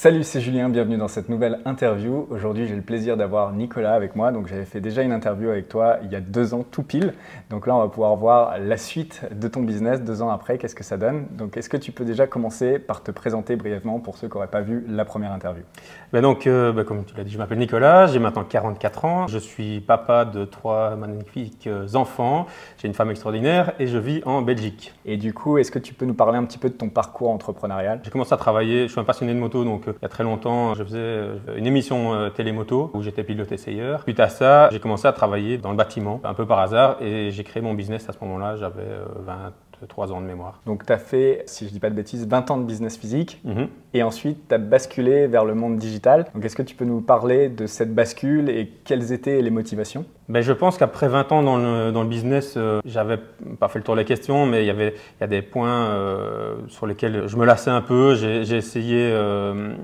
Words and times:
Salut, 0.00 0.22
c'est 0.22 0.40
Julien, 0.40 0.68
bienvenue 0.68 0.96
dans 0.96 1.08
cette 1.08 1.28
nouvelle 1.28 1.58
interview. 1.64 2.28
Aujourd'hui, 2.30 2.68
j'ai 2.68 2.76
le 2.76 2.82
plaisir 2.82 3.16
d'avoir 3.16 3.52
Nicolas 3.52 3.94
avec 3.94 4.14
moi. 4.14 4.30
Donc, 4.30 4.46
j'avais 4.46 4.64
fait 4.64 4.80
déjà 4.80 5.02
une 5.02 5.10
interview 5.10 5.50
avec 5.50 5.68
toi 5.68 5.96
il 6.04 6.12
y 6.12 6.14
a 6.14 6.20
deux 6.20 6.54
ans, 6.54 6.64
tout 6.70 6.84
pile. 6.84 7.14
Donc 7.50 7.66
là, 7.66 7.74
on 7.74 7.80
va 7.80 7.88
pouvoir 7.88 8.14
voir 8.14 8.60
la 8.60 8.76
suite 8.76 9.22
de 9.34 9.48
ton 9.48 9.62
business 9.62 10.00
deux 10.00 10.22
ans 10.22 10.30
après, 10.30 10.56
qu'est-ce 10.56 10.76
que 10.76 10.84
ça 10.84 10.96
donne. 10.96 11.26
Donc, 11.32 11.56
est-ce 11.56 11.68
que 11.68 11.76
tu 11.76 11.90
peux 11.90 12.04
déjà 12.04 12.28
commencer 12.28 12.78
par 12.78 13.02
te 13.02 13.10
présenter 13.10 13.56
brièvement 13.56 13.98
pour 13.98 14.18
ceux 14.18 14.28
qui 14.28 14.34
n'auraient 14.34 14.46
pas 14.46 14.60
vu 14.60 14.84
la 14.88 15.04
première 15.04 15.32
interview? 15.32 15.64
Ben 16.12 16.22
Donc, 16.22 16.46
euh, 16.46 16.70
ben 16.70 16.84
comme 16.84 17.04
tu 17.04 17.16
l'as 17.16 17.24
dit, 17.24 17.32
je 17.32 17.38
m'appelle 17.38 17.58
Nicolas, 17.58 18.06
j'ai 18.06 18.20
maintenant 18.20 18.44
44 18.44 19.04
ans. 19.04 19.26
Je 19.26 19.38
suis 19.38 19.80
papa 19.80 20.24
de 20.24 20.44
trois 20.44 20.94
magnifiques 20.94 21.68
enfants. 21.94 22.46
J'ai 22.80 22.86
une 22.86 22.94
femme 22.94 23.10
extraordinaire 23.10 23.72
et 23.80 23.88
je 23.88 23.98
vis 23.98 24.22
en 24.26 24.42
Belgique. 24.42 24.94
Et 25.04 25.16
du 25.16 25.34
coup, 25.34 25.58
est-ce 25.58 25.72
que 25.72 25.80
tu 25.80 25.92
peux 25.92 26.06
nous 26.06 26.14
parler 26.14 26.38
un 26.38 26.44
petit 26.44 26.58
peu 26.58 26.68
de 26.68 26.74
ton 26.74 26.88
parcours 26.88 27.30
entrepreneurial? 27.30 27.98
J'ai 28.04 28.12
commencé 28.12 28.32
à 28.32 28.36
travailler, 28.36 28.86
je 28.86 28.92
suis 28.92 29.00
un 29.00 29.04
passionné 29.04 29.34
de 29.34 29.40
moto, 29.40 29.64
donc 29.64 29.87
il 29.92 30.02
y 30.02 30.06
a 30.06 30.08
très 30.08 30.24
longtemps, 30.24 30.74
je 30.74 30.84
faisais 30.84 30.98
euh, 30.98 31.36
une 31.56 31.66
émission 31.66 32.14
euh, 32.14 32.30
télémoto 32.30 32.90
où 32.94 33.02
j'étais 33.02 33.24
pilote 33.24 33.50
essayeur. 33.52 34.04
Puis 34.04 34.14
à 34.18 34.28
ça, 34.28 34.68
j'ai 34.70 34.80
commencé 34.80 35.06
à 35.06 35.12
travailler 35.12 35.58
dans 35.58 35.70
le 35.70 35.76
bâtiment, 35.76 36.20
un 36.24 36.34
peu 36.34 36.46
par 36.46 36.58
hasard, 36.58 36.96
et 37.00 37.30
j'ai 37.30 37.44
créé 37.44 37.62
mon 37.62 37.74
business 37.74 38.08
à 38.08 38.12
ce 38.12 38.18
moment-là. 38.22 38.56
J'avais 38.56 38.82
euh, 38.82 39.04
20 39.20 39.52
3 39.86 40.12
ans 40.12 40.20
de 40.20 40.26
mémoire. 40.26 40.60
Donc 40.66 40.84
tu 40.86 40.92
as 40.92 40.98
fait, 40.98 41.42
si 41.46 41.64
je 41.64 41.70
ne 41.70 41.74
dis 41.74 41.80
pas 41.80 41.90
de 41.90 41.94
bêtises, 41.94 42.26
20 42.26 42.50
ans 42.50 42.58
de 42.58 42.64
business 42.64 42.96
physique 42.96 43.40
mhm. 43.44 43.68
et 43.94 44.02
ensuite 44.02 44.48
tu 44.48 44.54
as 44.54 44.58
basculé 44.58 45.26
vers 45.26 45.44
le 45.44 45.54
monde 45.54 45.76
digital. 45.76 46.26
Donc 46.34 46.44
est-ce 46.44 46.56
que 46.56 46.62
tu 46.62 46.74
peux 46.74 46.84
nous 46.84 47.00
parler 47.00 47.48
de 47.48 47.66
cette 47.66 47.94
bascule 47.94 48.48
et 48.48 48.72
quelles 48.84 49.12
étaient 49.12 49.40
les 49.42 49.50
motivations? 49.50 50.04
Ben, 50.28 50.42
Je 50.42 50.52
pense 50.52 50.76
qu'après 50.76 51.08
20 51.08 51.32
ans 51.32 51.42
dans 51.42 51.56
le, 51.56 51.90
dans 51.90 52.02
le 52.02 52.08
business, 52.08 52.54
euh, 52.56 52.80
j'avais 52.84 53.18
pas 53.58 53.68
fait 53.68 53.78
le 53.78 53.84
tour 53.84 53.94
de 53.94 54.00
la 54.00 54.04
question, 54.04 54.46
mais 54.46 54.64
il 54.64 54.66
y 54.66 54.78
il 54.78 54.92
y 55.20 55.24
a 55.24 55.26
des 55.26 55.42
points 55.42 55.86
euh, 55.88 56.56
sur 56.68 56.86
lesquels 56.86 57.26
je 57.26 57.36
me 57.36 57.44
lassais 57.44 57.70
un 57.70 57.80
peu. 57.80 58.14
J'ai 58.14 58.56
essayé, 58.56 59.10
euh, 59.12 59.74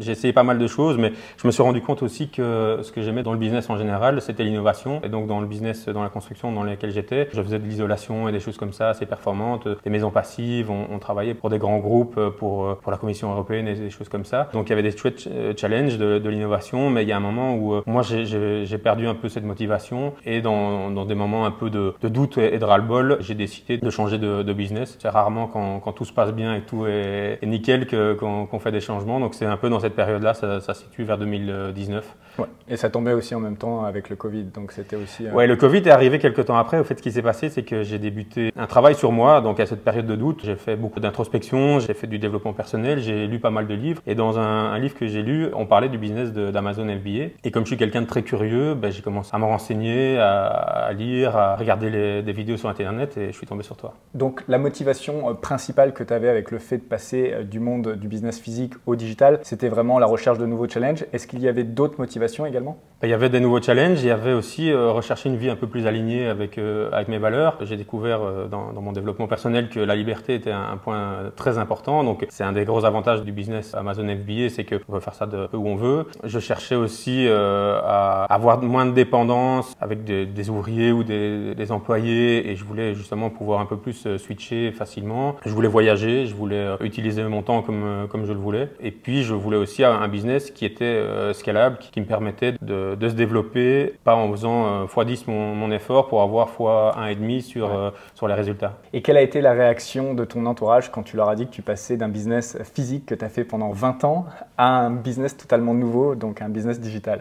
j'ai 0.00 0.12
essayé 0.12 0.32
pas 0.32 0.42
mal 0.42 0.58
de 0.58 0.66
choses, 0.66 0.98
mais 0.98 1.12
je 1.36 1.46
me 1.46 1.52
suis 1.52 1.62
rendu 1.62 1.80
compte 1.80 2.02
aussi 2.02 2.28
que 2.28 2.80
ce 2.82 2.90
que 2.92 3.02
j'aimais 3.02 3.22
dans 3.22 3.32
le 3.32 3.38
business 3.38 3.68
en 3.70 3.76
général, 3.76 4.20
c'était 4.20 4.44
l'innovation. 4.44 5.00
Et 5.02 5.08
donc 5.08 5.26
dans 5.26 5.40
le 5.40 5.46
business, 5.46 5.88
dans 5.88 6.02
la 6.02 6.08
construction 6.08 6.52
dans 6.52 6.62
lequel 6.62 6.90
j'étais, 6.90 7.28
je 7.32 7.42
faisais 7.42 7.58
de 7.58 7.66
l'isolation 7.66 8.28
et 8.28 8.32
des 8.32 8.40
choses 8.40 8.56
comme 8.56 8.72
ça, 8.72 8.90
assez 8.90 9.06
performantes, 9.06 9.68
des 9.82 9.90
maisons 9.90 10.10
passives. 10.10 10.70
On, 10.70 10.98
travaillait 11.04 11.34
pour 11.34 11.50
des 11.50 11.58
grands 11.58 11.78
groupes, 11.78 12.18
pour, 12.38 12.78
pour 12.78 12.90
la 12.90 12.96
Commission 12.96 13.30
européenne 13.30 13.68
et 13.68 13.74
des 13.74 13.90
choses 13.90 14.08
comme 14.08 14.24
ça. 14.24 14.48
Donc 14.54 14.68
il 14.68 14.70
y 14.70 14.72
avait 14.72 14.82
des 14.82 14.94
euh, 15.04 15.52
challenges 15.56 15.98
de, 15.98 16.28
l'innovation, 16.28 16.88
mais 16.88 17.02
il 17.02 17.08
y 17.08 17.12
a 17.12 17.16
un 17.16 17.20
moment 17.20 17.54
où 17.54 17.74
euh, 17.74 17.82
moi 17.86 18.02
j'ai 18.02 18.78
perdu 18.78 19.06
un 19.06 19.14
peu 19.14 19.28
cette 19.28 19.44
motivation 19.44 20.14
et 20.24 20.40
dans, 20.40 20.90
dans 20.90 21.04
des 21.04 21.14
moments 21.14 21.44
un 21.44 21.50
peu 21.50 21.68
de, 21.68 21.94
doute 22.02 22.38
et 22.38 22.58
de 22.58 22.64
ras-le-bol, 22.64 23.18
j'ai 23.20 23.34
décidé 23.34 23.76
de 23.76 23.90
changer 23.90 24.18
de, 24.18 24.52
business. 24.54 24.96
C'est 25.00 25.08
rarement 25.08 25.48
quand, 25.48 25.80
quand, 25.80 25.92
tout 25.92 26.04
se 26.04 26.12
passe 26.12 26.32
bien 26.32 26.54
et 26.54 26.60
tout 26.60 26.86
est, 26.86 27.40
est 27.42 27.46
nickel 27.46 27.86
qu'on 28.16 28.58
fait 28.60 28.70
des 28.72 28.80
changements. 28.80 29.18
Donc 29.18 29.34
c'est 29.34 29.46
un 29.46 29.56
peu 29.56 29.68
dans 29.74 29.80
cette 29.80 29.94
période-là, 29.94 30.34
ça, 30.34 30.60
ça 30.60 30.74
se 30.74 30.84
situe 30.84 31.04
vers 31.04 31.18
2019. 31.18 32.16
Ouais. 32.38 32.46
Et 32.68 32.76
ça 32.76 32.90
tombait 32.90 33.12
aussi 33.12 33.34
en 33.34 33.40
même 33.40 33.56
temps 33.56 33.84
avec 33.84 34.08
le 34.08 34.16
Covid, 34.16 34.44
donc 34.44 34.72
c'était 34.72 34.96
aussi. 34.96 35.26
Euh... 35.26 35.32
Ouais, 35.32 35.46
le 35.46 35.56
Covid 35.56 35.78
est 35.78 35.90
arrivé 35.90 36.18
quelques 36.18 36.46
temps 36.46 36.56
après. 36.56 36.78
Au 36.78 36.84
fait, 36.84 36.96
ce 36.96 37.02
qui 37.02 37.12
s'est 37.12 37.22
passé, 37.22 37.48
c'est 37.48 37.62
que 37.62 37.82
j'ai 37.82 37.98
débuté 37.98 38.52
un 38.56 38.66
travail 38.66 38.94
sur 38.94 39.12
moi. 39.12 39.40
Donc 39.40 39.60
à 39.60 39.66
cette 39.66 39.84
période 39.84 40.06
de 40.06 40.16
doute, 40.16 40.40
j'ai 40.44 40.56
fait 40.56 40.76
beaucoup 40.76 41.00
d'introspection, 41.00 41.78
j'ai 41.78 41.94
fait 41.94 42.06
du 42.06 42.18
développement 42.18 42.52
personnel, 42.52 43.00
j'ai 43.00 43.26
lu 43.26 43.38
pas 43.38 43.50
mal 43.50 43.66
de 43.66 43.74
livres. 43.74 44.02
Et 44.06 44.14
dans 44.14 44.38
un, 44.38 44.72
un 44.72 44.78
livre 44.78 44.94
que 44.94 45.06
j'ai 45.06 45.22
lu, 45.22 45.48
on 45.54 45.66
parlait 45.66 45.88
du 45.88 45.98
business 45.98 46.32
d'Amazon 46.32 46.86
FBA. 46.88 47.34
Et 47.44 47.50
comme 47.50 47.64
je 47.64 47.68
suis 47.68 47.76
quelqu'un 47.76 48.02
de 48.02 48.06
très 48.06 48.22
curieux, 48.22 48.74
ben, 48.74 48.90
j'ai 48.90 49.02
commencé 49.02 49.30
à 49.32 49.38
me 49.38 49.44
renseigner, 49.44 50.18
à, 50.18 50.46
à 50.46 50.92
lire, 50.92 51.36
à 51.36 51.56
regarder 51.56 51.90
les, 51.90 52.22
des 52.22 52.32
vidéos 52.32 52.56
sur 52.56 52.68
Internet, 52.68 53.16
et 53.16 53.26
je 53.28 53.36
suis 53.36 53.46
tombé 53.46 53.62
sur 53.62 53.76
toi. 53.76 53.94
Donc 54.14 54.42
la 54.48 54.58
motivation 54.58 55.30
euh, 55.30 55.34
principale 55.34 55.92
que 55.92 56.02
tu 56.02 56.12
avais 56.12 56.28
avec 56.28 56.50
le 56.50 56.58
fait 56.58 56.78
de 56.78 56.82
passer 56.82 57.32
euh, 57.32 57.42
du 57.42 57.60
monde 57.60 57.96
du 57.96 58.08
business 58.08 58.40
physique 58.40 58.74
au 58.86 58.96
digital, 58.96 59.40
c'était 59.42 59.63
vraiment 59.68 59.98
la 59.98 60.06
recherche 60.06 60.38
de 60.38 60.46
nouveaux 60.46 60.68
challenges. 60.68 61.04
Est-ce 61.12 61.26
qu'il 61.26 61.40
y 61.40 61.48
avait 61.48 61.64
d'autres 61.64 61.98
motivations 61.98 62.46
également? 62.46 62.78
Il 63.04 63.10
y 63.10 63.12
avait 63.12 63.28
des 63.28 63.40
nouveaux 63.40 63.60
challenges, 63.60 64.02
il 64.02 64.06
y 64.06 64.10
avait 64.10 64.32
aussi 64.32 64.70
euh, 64.70 64.90
rechercher 64.90 65.28
une 65.28 65.36
vie 65.36 65.50
un 65.50 65.56
peu 65.56 65.66
plus 65.66 65.86
alignée 65.86 66.26
avec, 66.26 66.56
euh, 66.56 66.88
avec 66.90 67.08
mes 67.08 67.18
valeurs. 67.18 67.58
J'ai 67.60 67.76
découvert 67.76 68.22
euh, 68.22 68.46
dans, 68.46 68.72
mon 68.80 68.92
développement 68.92 69.26
personnel 69.26 69.68
que 69.68 69.78
la 69.78 69.94
liberté 69.94 70.34
était 70.34 70.52
un, 70.52 70.78
point 70.78 71.16
très 71.36 71.58
important. 71.58 72.02
Donc 72.02 72.26
c'est 72.30 72.44
un 72.44 72.52
des 72.52 72.64
gros 72.64 72.84
avantages 72.86 73.22
du 73.22 73.32
business 73.32 73.74
Amazon 73.74 74.08
FBA, 74.08 74.48
c'est 74.48 74.64
qu'on 74.64 74.92
peut 74.92 75.00
faire 75.00 75.14
ça 75.14 75.26
de 75.26 75.48
où 75.52 75.68
on 75.68 75.76
veut. 75.76 76.06
Je 76.24 76.38
cherchais 76.38 76.76
aussi 76.76 77.26
à 77.28 78.24
avoir 78.24 78.62
moins 78.62 78.86
de 78.86 78.92
dépendance 78.92 79.74
avec 79.80 80.04
des, 80.04 80.24
des 80.24 80.50
ouvriers 80.50 80.92
ou 80.92 81.04
des, 81.04 81.54
des, 81.54 81.72
employés 81.72 82.50
et 82.50 82.56
je 82.56 82.64
voulais 82.64 82.94
justement 82.94 83.30
pouvoir 83.30 83.60
un 83.60 83.66
peu 83.66 83.76
plus 83.76 84.16
switcher 84.16 84.72
facilement. 84.72 85.36
Je 85.44 85.50
voulais 85.50 85.68
voyager, 85.68 86.26
je 86.26 86.34
voulais 86.34 86.74
utiliser 86.80 87.22
mon 87.24 87.42
temps 87.42 87.62
comme, 87.62 88.06
comme 88.10 88.24
je 88.24 88.32
le 88.32 88.38
voulais. 88.38 88.68
Et 88.80 88.90
puis 88.90 89.22
je 89.22 89.34
voulais 89.34 89.53
aussi 89.56 89.84
un 89.84 90.06
business 90.08 90.50
qui 90.50 90.64
était 90.64 90.84
euh, 90.84 91.32
scalable, 91.32 91.78
qui, 91.78 92.00
me 92.00 92.06
permettait 92.06 92.52
de, 92.62 92.94
de, 92.94 93.08
se 93.08 93.14
développer, 93.14 93.94
pas 94.04 94.14
en 94.14 94.30
faisant 94.30 94.86
x10 94.86 95.22
euh, 95.22 95.24
mon, 95.28 95.54
mon, 95.54 95.70
effort 95.70 96.08
pour 96.08 96.22
avoir 96.22 96.48
x1,5 96.48 97.40
sur, 97.42 97.66
ouais. 97.66 97.72
Euh, 97.74 97.90
sur 98.14 98.28
les 98.28 98.34
résultats. 98.34 98.78
Et 98.92 99.02
quelle 99.02 99.16
a 99.16 99.22
été 99.22 99.40
la 99.40 99.52
réaction 99.52 100.14
de 100.14 100.24
ton 100.24 100.46
entourage 100.46 100.90
quand 100.90 101.02
tu 101.02 101.16
leur 101.16 101.28
as 101.28 101.36
dit 101.36 101.46
que 101.46 101.52
tu 101.52 101.62
passais 101.62 101.96
d'un 101.96 102.08
business 102.08 102.58
physique 102.74 103.06
que 103.06 103.14
tu 103.14 103.24
as 103.24 103.28
fait 103.28 103.44
pendant 103.44 103.70
20 103.70 104.04
ans 104.04 104.26
à 104.58 104.68
un 104.68 104.90
business 104.90 105.36
totalement 105.36 105.74
nouveau, 105.74 106.14
donc 106.14 106.42
un 106.42 106.48
business 106.48 106.80
digital? 106.80 107.20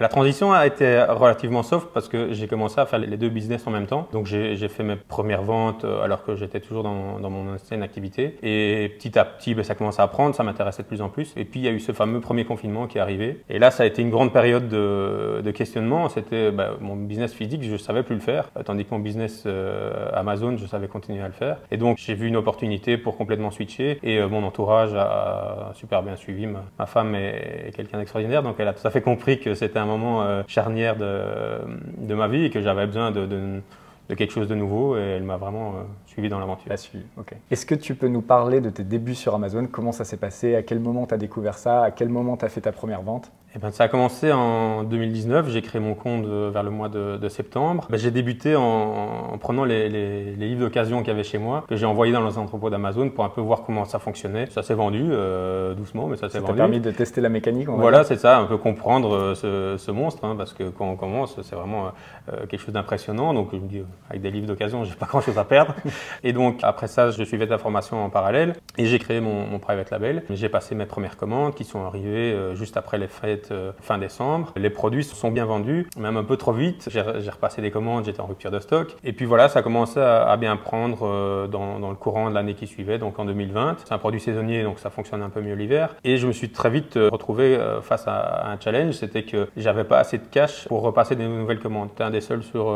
La 0.00 0.08
transition 0.08 0.52
a 0.52 0.66
été 0.66 1.04
relativement 1.08 1.62
soft 1.62 1.88
parce 1.92 2.08
que 2.08 2.32
j'ai 2.32 2.48
commencé 2.48 2.80
à 2.80 2.86
faire 2.86 2.98
les 2.98 3.18
deux 3.18 3.28
business 3.28 3.66
en 3.66 3.70
même 3.70 3.86
temps. 3.86 4.08
Donc 4.12 4.24
j'ai 4.24 4.68
fait 4.68 4.82
mes 4.82 4.96
premières 4.96 5.42
ventes 5.42 5.84
euh, 5.84 6.02
alors 6.02 6.24
que 6.24 6.36
j'étais 6.36 6.60
toujours 6.60 6.82
dans, 6.82 7.30
mon 7.30 7.54
ancienne 7.54 7.82
activité. 7.82 8.38
Et 8.42 8.88
petit 8.96 9.18
à 9.18 9.26
petit, 9.26 9.54
ben, 9.54 9.62
ça 9.62 9.74
commençait 9.74 10.00
à 10.00 10.06
prendre, 10.06 10.34
ça 10.34 10.42
m'intéressait 10.42 10.82
de 10.82 10.88
plus 10.88 11.02
en 11.02 11.10
plus. 11.10 11.34
Et 11.36 11.44
puis 11.44 11.60
il 11.60 11.64
y 11.64 11.68
a 11.68 11.70
eu 11.70 11.80
ce 11.80 11.92
fameux 11.92 12.20
premier 12.20 12.46
confinement 12.46 12.86
qui 12.86 12.96
est 12.96 13.00
arrivé. 13.00 13.42
Et 13.50 13.58
là, 13.58 13.70
ça 13.70 13.82
a 13.82 13.86
été 13.86 14.00
une 14.00 14.08
grande 14.08 14.32
période 14.32 14.68
de, 14.68 15.50
questionnement. 15.50 16.08
C'était 16.08 16.50
ben, 16.50 16.70
mon 16.80 16.96
business 16.96 17.34
physique, 17.34 17.62
je 17.62 17.76
savais 17.76 18.02
plus 18.02 18.14
le 18.14 18.20
faire, 18.20 18.50
tandis 18.64 18.84
que 18.84 18.94
mon 18.94 19.00
business 19.00 19.42
euh, 19.46 20.08
Amazon, 20.14 20.56
je 20.56 20.64
savais 20.64 20.88
continuer 20.88 21.22
à 21.22 21.26
le 21.26 21.34
faire. 21.34 21.58
Et 21.70 21.76
donc 21.76 21.98
j'ai 21.98 22.14
vu 22.14 22.28
une 22.28 22.36
opportunité 22.36 22.96
pour 22.96 23.18
complètement 23.18 23.50
switcher. 23.50 23.98
Et 24.02 24.18
euh, 24.18 24.28
mon 24.28 24.44
entourage 24.44 24.94
a 24.94 25.72
super 25.74 26.02
bien 26.02 26.16
suivi. 26.16 26.46
Ma, 26.46 26.86
femme 26.86 27.14
est, 27.14 27.66
est 27.68 27.72
quelqu'un 27.76 27.98
d'extraordinaire, 27.98 28.42
donc 28.42 28.56
elle 28.58 28.68
a 28.68 28.72
tout 28.72 28.86
à 28.86 28.90
fait 28.90 29.02
compris 29.02 29.38
que 29.38 29.54
c'était 29.54 29.78
un 29.78 29.89
moment 29.90 30.22
euh, 30.22 30.42
charnière 30.46 30.96
de, 30.96 31.58
de, 31.98 32.14
ma 32.14 32.28
vie 32.28 32.44
et 32.44 32.50
que 32.50 32.60
j'avais 32.60 32.86
besoin 32.86 33.10
de, 33.10 33.26
de, 33.26 33.60
de, 34.08 34.14
quelque 34.14 34.32
chose 34.32 34.48
de 34.48 34.54
nouveau 34.54 34.96
et 34.96 35.00
elle 35.00 35.22
m'a 35.22 35.36
vraiment 35.36 35.70
euh, 35.70 35.82
suivi 36.06 36.28
dans 36.28 36.38
l'aventure. 36.38 36.72
Est-ce 36.72 37.66
que 37.66 37.74
tu 37.74 37.94
peux 37.94 38.08
nous 38.08 38.22
parler 38.22 38.60
de 38.60 38.70
tes 38.70 38.84
débuts 38.84 39.14
sur 39.14 39.34
Amazon? 39.34 39.66
Comment 39.70 39.92
ça 39.92 40.04
s'est 40.04 40.16
passé? 40.16 40.54
À 40.54 40.62
quel 40.62 40.80
moment 40.80 41.06
tu 41.06 41.14
as 41.14 41.18
découvert 41.18 41.58
ça? 41.58 41.82
À 41.82 41.90
quel 41.90 42.08
moment 42.08 42.36
tu 42.36 42.44
as 42.44 42.48
fait 42.48 42.62
ta 42.62 42.72
première 42.72 43.02
vente? 43.02 43.30
Eh 43.54 43.58
ben, 43.58 43.72
ça 43.72 43.84
a 43.84 43.88
commencé 43.88 44.30
en 44.30 44.84
2019. 44.84 45.48
J'ai 45.48 45.60
créé 45.60 45.80
mon 45.80 45.94
compte 45.94 46.24
euh, 46.24 46.50
vers 46.52 46.62
le 46.62 46.70
mois 46.70 46.88
de, 46.88 47.16
de 47.16 47.28
septembre. 47.28 47.86
Ben, 47.90 47.96
j'ai 47.98 48.12
débuté 48.12 48.54
en, 48.54 48.62
en 48.62 49.38
prenant 49.38 49.64
les, 49.64 49.88
les, 49.88 50.36
les 50.36 50.48
livres 50.48 50.60
d'occasion 50.60 51.00
qu'il 51.00 51.08
y 51.08 51.10
avait 51.10 51.24
chez 51.24 51.38
moi, 51.38 51.64
que 51.68 51.74
j'ai 51.74 51.86
envoyés 51.86 52.12
dans 52.12 52.24
les 52.24 52.38
entrepôts 52.38 52.70
d'Amazon 52.70 53.10
pour 53.10 53.24
un 53.24 53.28
peu 53.28 53.40
voir 53.40 53.62
comment 53.64 53.84
ça 53.84 53.98
fonctionnait. 53.98 54.46
Ça 54.46 54.62
s'est 54.62 54.74
vendu 54.74 55.02
euh, 55.10 55.74
doucement, 55.74 56.06
mais 56.06 56.16
ça 56.16 56.28
s'est 56.28 56.38
vendu. 56.38 56.52
Ça 56.52 56.56
permis 56.56 56.80
de 56.80 56.90
tester 56.92 57.20
la 57.20 57.28
mécanique 57.28 57.68
Voilà, 57.68 58.04
c'est 58.04 58.16
ça, 58.16 58.38
un 58.38 58.44
peu 58.44 58.56
comprendre 58.56 59.14
euh, 59.14 59.34
ce, 59.34 59.76
ce 59.76 59.90
monstre, 59.90 60.24
hein, 60.24 60.34
parce 60.36 60.52
que 60.52 60.70
quand 60.70 60.86
on 60.88 60.96
commence, 60.96 61.40
c'est 61.42 61.56
vraiment 61.56 61.92
euh, 62.32 62.46
quelque 62.46 62.60
chose 62.60 62.74
d'impressionnant. 62.74 63.34
Donc 63.34 63.48
je 63.52 63.56
me 63.56 63.66
dis, 63.66 63.78
euh, 63.78 63.84
avec 64.08 64.22
des 64.22 64.30
livres 64.30 64.46
d'occasion, 64.46 64.84
j'ai 64.84 64.94
pas 64.94 65.06
grand-chose 65.06 65.38
à 65.38 65.44
perdre. 65.44 65.74
et 66.22 66.32
donc 66.32 66.60
après 66.62 66.86
ça, 66.86 67.10
je 67.10 67.22
suivais 67.24 67.46
de 67.46 67.50
la 67.50 67.58
formation 67.58 68.04
en 68.04 68.10
parallèle 68.10 68.54
et 68.78 68.86
j'ai 68.86 68.98
créé 68.98 69.20
mon, 69.20 69.46
mon 69.46 69.58
private 69.58 69.90
label. 69.90 70.22
J'ai 70.30 70.48
passé 70.48 70.74
mes 70.74 70.86
premières 70.86 71.16
commandes 71.16 71.54
qui 71.54 71.64
sont 71.64 71.84
arrivées 71.84 72.32
euh, 72.32 72.54
juste 72.54 72.76
après 72.76 72.98
les 72.98 73.08
fêtes 73.08 73.39
euh, 73.50 73.72
fin 73.80 73.98
décembre. 73.98 74.52
Les 74.56 74.70
produits 74.70 75.04
sont 75.04 75.30
bien 75.30 75.44
vendus, 75.44 75.86
même 75.96 76.16
un 76.16 76.24
peu 76.24 76.36
trop 76.36 76.52
vite. 76.52 76.88
J'ai 76.90 77.00
repassé 77.30 77.62
des 77.62 77.70
commandes, 77.70 78.04
j'étais 78.04 78.20
en 78.20 78.26
rupture 78.26 78.50
de 78.50 78.60
stock. 78.60 78.96
Et 79.04 79.12
puis 79.12 79.24
voilà, 79.26 79.48
ça 79.48 79.60
a 79.60 80.30
à, 80.30 80.36
bien 80.36 80.56
prendre 80.56 81.06
euh, 81.06 81.46
dans, 81.46 81.78
le 81.88 81.96
courant 81.96 82.30
de 82.30 82.34
l'année 82.34 82.54
qui 82.54 82.66
suivait, 82.66 82.98
donc 82.98 83.18
en 83.18 83.24
2020. 83.24 83.76
C'est 83.84 83.92
un 83.92 83.98
produit 83.98 84.20
saisonnier, 84.20 84.62
donc 84.62 84.78
ça 84.78 84.90
fonctionne 84.90 85.22
un 85.22 85.30
peu 85.30 85.40
mieux 85.40 85.54
l'hiver. 85.54 85.96
Et 86.04 86.16
je 86.16 86.26
me 86.26 86.32
suis 86.32 86.50
très 86.50 86.70
vite 86.70 86.96
euh, 86.96 87.08
retrouvé 87.10 87.58
face 87.82 88.06
à 88.06 88.50
un 88.50 88.58
challenge, 88.58 88.94
c'était 88.94 89.22
que 89.22 89.48
j'avais 89.56 89.84
pas 89.84 89.98
assez 89.98 90.18
de 90.18 90.24
cash 90.30 90.66
pour 90.68 90.82
repasser 90.82 91.16
des 91.16 91.26
nouvelles 91.26 91.60
commandes. 91.60 91.88
J'étais 91.90 92.04
un 92.04 92.10
des 92.10 92.20
seuls 92.20 92.42
sur, 92.42 92.74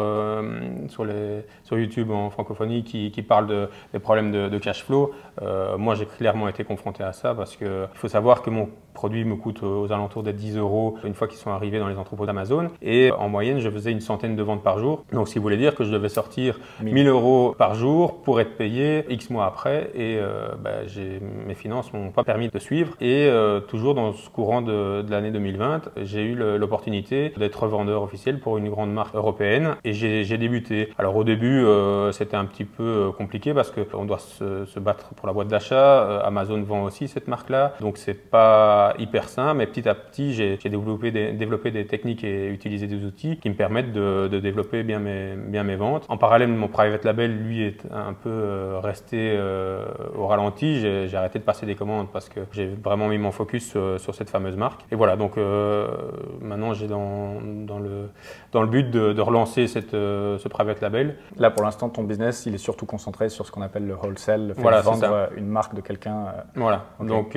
sur, 0.88 1.04
les, 1.04 1.44
sur 1.62 1.78
YouTube 1.78 2.10
en 2.10 2.30
francophonie 2.30 2.84
qui, 2.84 3.22
parle 3.22 3.46
de, 3.46 3.68
des 3.92 3.98
problèmes 3.98 4.32
de, 4.32 4.58
cash 4.58 4.84
flow. 4.84 5.12
moi, 5.78 5.94
j'ai 5.94 6.06
clairement 6.06 6.48
été 6.48 6.64
confronté 6.64 7.02
à 7.02 7.12
ça 7.12 7.34
parce 7.34 7.56
que 7.56 7.86
il 7.92 7.98
faut 7.98 8.08
savoir 8.08 8.42
que 8.42 8.50
mon 8.50 8.68
produit 8.94 9.24
me 9.24 9.36
coûte 9.36 9.62
aux 9.62 9.92
alentours 9.92 10.22
des 10.22 10.32
10 10.32 10.53
10 10.54 10.58
euros 10.58 10.96
une 11.04 11.14
fois 11.14 11.28
qu'ils 11.28 11.38
sont 11.38 11.50
arrivés 11.50 11.78
dans 11.78 11.88
les 11.88 11.98
entrepôts 11.98 12.26
d'Amazon. 12.26 12.70
Et 12.82 13.10
en 13.10 13.28
moyenne, 13.28 13.58
je 13.58 13.70
faisais 13.70 13.90
une 13.90 14.00
centaine 14.00 14.36
de 14.36 14.42
ventes 14.42 14.62
par 14.62 14.78
jour. 14.78 15.04
Donc, 15.12 15.28
ce 15.28 15.34
qui 15.34 15.38
voulait 15.38 15.56
dire 15.56 15.74
que 15.74 15.84
je 15.84 15.90
devais 15.90 16.08
sortir 16.08 16.58
1000 16.82 17.08
euros 17.08 17.54
par 17.58 17.74
jour 17.74 18.22
pour 18.22 18.40
être 18.40 18.56
payé 18.56 19.04
X 19.08 19.30
mois 19.30 19.46
après. 19.46 19.90
Et 19.94 20.18
euh, 20.18 20.48
bah, 20.58 20.70
mes 21.46 21.54
finances 21.54 21.92
m'ont 21.92 22.10
pas 22.10 22.24
permis 22.24 22.48
de 22.48 22.58
suivre. 22.58 22.94
Et 23.00 23.26
euh, 23.26 23.60
toujours 23.60 23.94
dans 23.94 24.12
ce 24.12 24.28
courant 24.30 24.62
de, 24.62 25.02
de 25.02 25.10
l'année 25.10 25.30
2020, 25.30 25.90
j'ai 26.02 26.22
eu 26.22 26.34
l'opportunité 26.34 27.32
d'être 27.36 27.66
vendeur 27.66 28.02
officiel 28.02 28.38
pour 28.38 28.58
une 28.58 28.68
grande 28.68 28.92
marque 28.92 29.14
européenne. 29.14 29.76
Et 29.84 29.92
j'ai 29.92 30.38
débuté. 30.38 30.90
Alors, 30.98 31.16
au 31.16 31.24
début, 31.24 31.64
euh, 31.64 32.12
c'était 32.12 32.36
un 32.36 32.44
petit 32.44 32.64
peu 32.64 33.10
compliqué 33.16 33.54
parce 33.54 33.70
qu'on 33.70 34.04
doit 34.04 34.18
se, 34.18 34.64
se, 34.64 34.78
battre 34.78 35.14
pour 35.14 35.26
la 35.26 35.32
boîte 35.32 35.48
d'achat. 35.48 36.20
Amazon 36.20 36.62
vend 36.62 36.84
aussi 36.84 37.08
cette 37.08 37.28
marque-là. 37.28 37.74
Donc, 37.80 37.96
c'est 37.96 38.30
pas 38.30 38.94
hyper 38.98 39.28
simple. 39.28 39.58
Mais 39.58 39.66
petit 39.66 39.88
à 39.88 39.94
petit, 39.94 40.34
j'ai 40.34 40.43
développé 40.64 41.10
des, 41.10 41.32
développé 41.32 41.70
des 41.70 41.86
techniques 41.86 42.24
et 42.24 42.48
utilisé 42.48 42.86
des 42.86 43.04
outils 43.04 43.38
qui 43.38 43.50
me 43.50 43.54
permettent 43.54 43.92
de, 43.92 44.28
de 44.28 44.40
développer 44.40 44.82
bien 44.82 44.98
mes, 44.98 45.34
bien 45.36 45.64
mes 45.64 45.76
ventes. 45.76 46.06
En 46.08 46.16
parallèle, 46.16 46.48
mon 46.48 46.68
private 46.68 47.04
label, 47.04 47.36
lui, 47.36 47.62
est 47.62 47.84
un 47.92 48.12
peu 48.12 48.30
euh, 48.30 48.80
resté 48.82 49.34
euh, 49.36 49.84
au 50.16 50.26
ralenti. 50.26 50.80
J'ai 50.80 51.16
arrêté 51.16 51.38
de 51.38 51.44
passer 51.44 51.66
des 51.66 51.74
commandes 51.74 52.08
parce 52.12 52.28
que 52.28 52.40
j'ai 52.52 52.66
vraiment 52.66 53.08
mis 53.08 53.18
mon 53.18 53.32
focus 53.32 53.76
sur, 53.98 54.14
cette 54.14 54.30
fameuse 54.30 54.56
marque. 54.56 54.84
Et 54.90 54.94
voilà, 54.94 55.16
donc 55.16 55.36
euh, 55.36 55.88
maintenant, 56.40 56.74
j'ai 56.74 56.86
dans, 56.86 57.40
dans, 57.42 57.78
le, 57.78 58.10
dans 58.52 58.62
le 58.62 58.68
but 58.68 58.90
de, 58.90 59.20
relancer 59.20 59.66
cette, 59.66 59.92
ce 59.92 60.48
private 60.48 60.80
label. 60.80 61.16
Là, 61.36 61.50
pour 61.50 61.64
l'instant, 61.64 61.88
ton 61.88 62.04
business, 62.04 62.46
il 62.46 62.54
est 62.54 62.58
surtout 62.58 62.86
concentré 62.86 63.28
sur 63.28 63.46
ce 63.46 63.52
qu'on 63.52 63.62
appelle 63.62 63.86
le 63.86 63.94
wholesale, 63.94 64.48
le 64.48 64.54
fait 64.54 64.62
de 64.62 64.82
vendre 64.82 65.28
une 65.36 65.48
marque 65.48 65.74
de 65.74 65.80
quelqu'un. 65.80 66.26
Voilà, 66.54 66.84
donc 67.00 67.36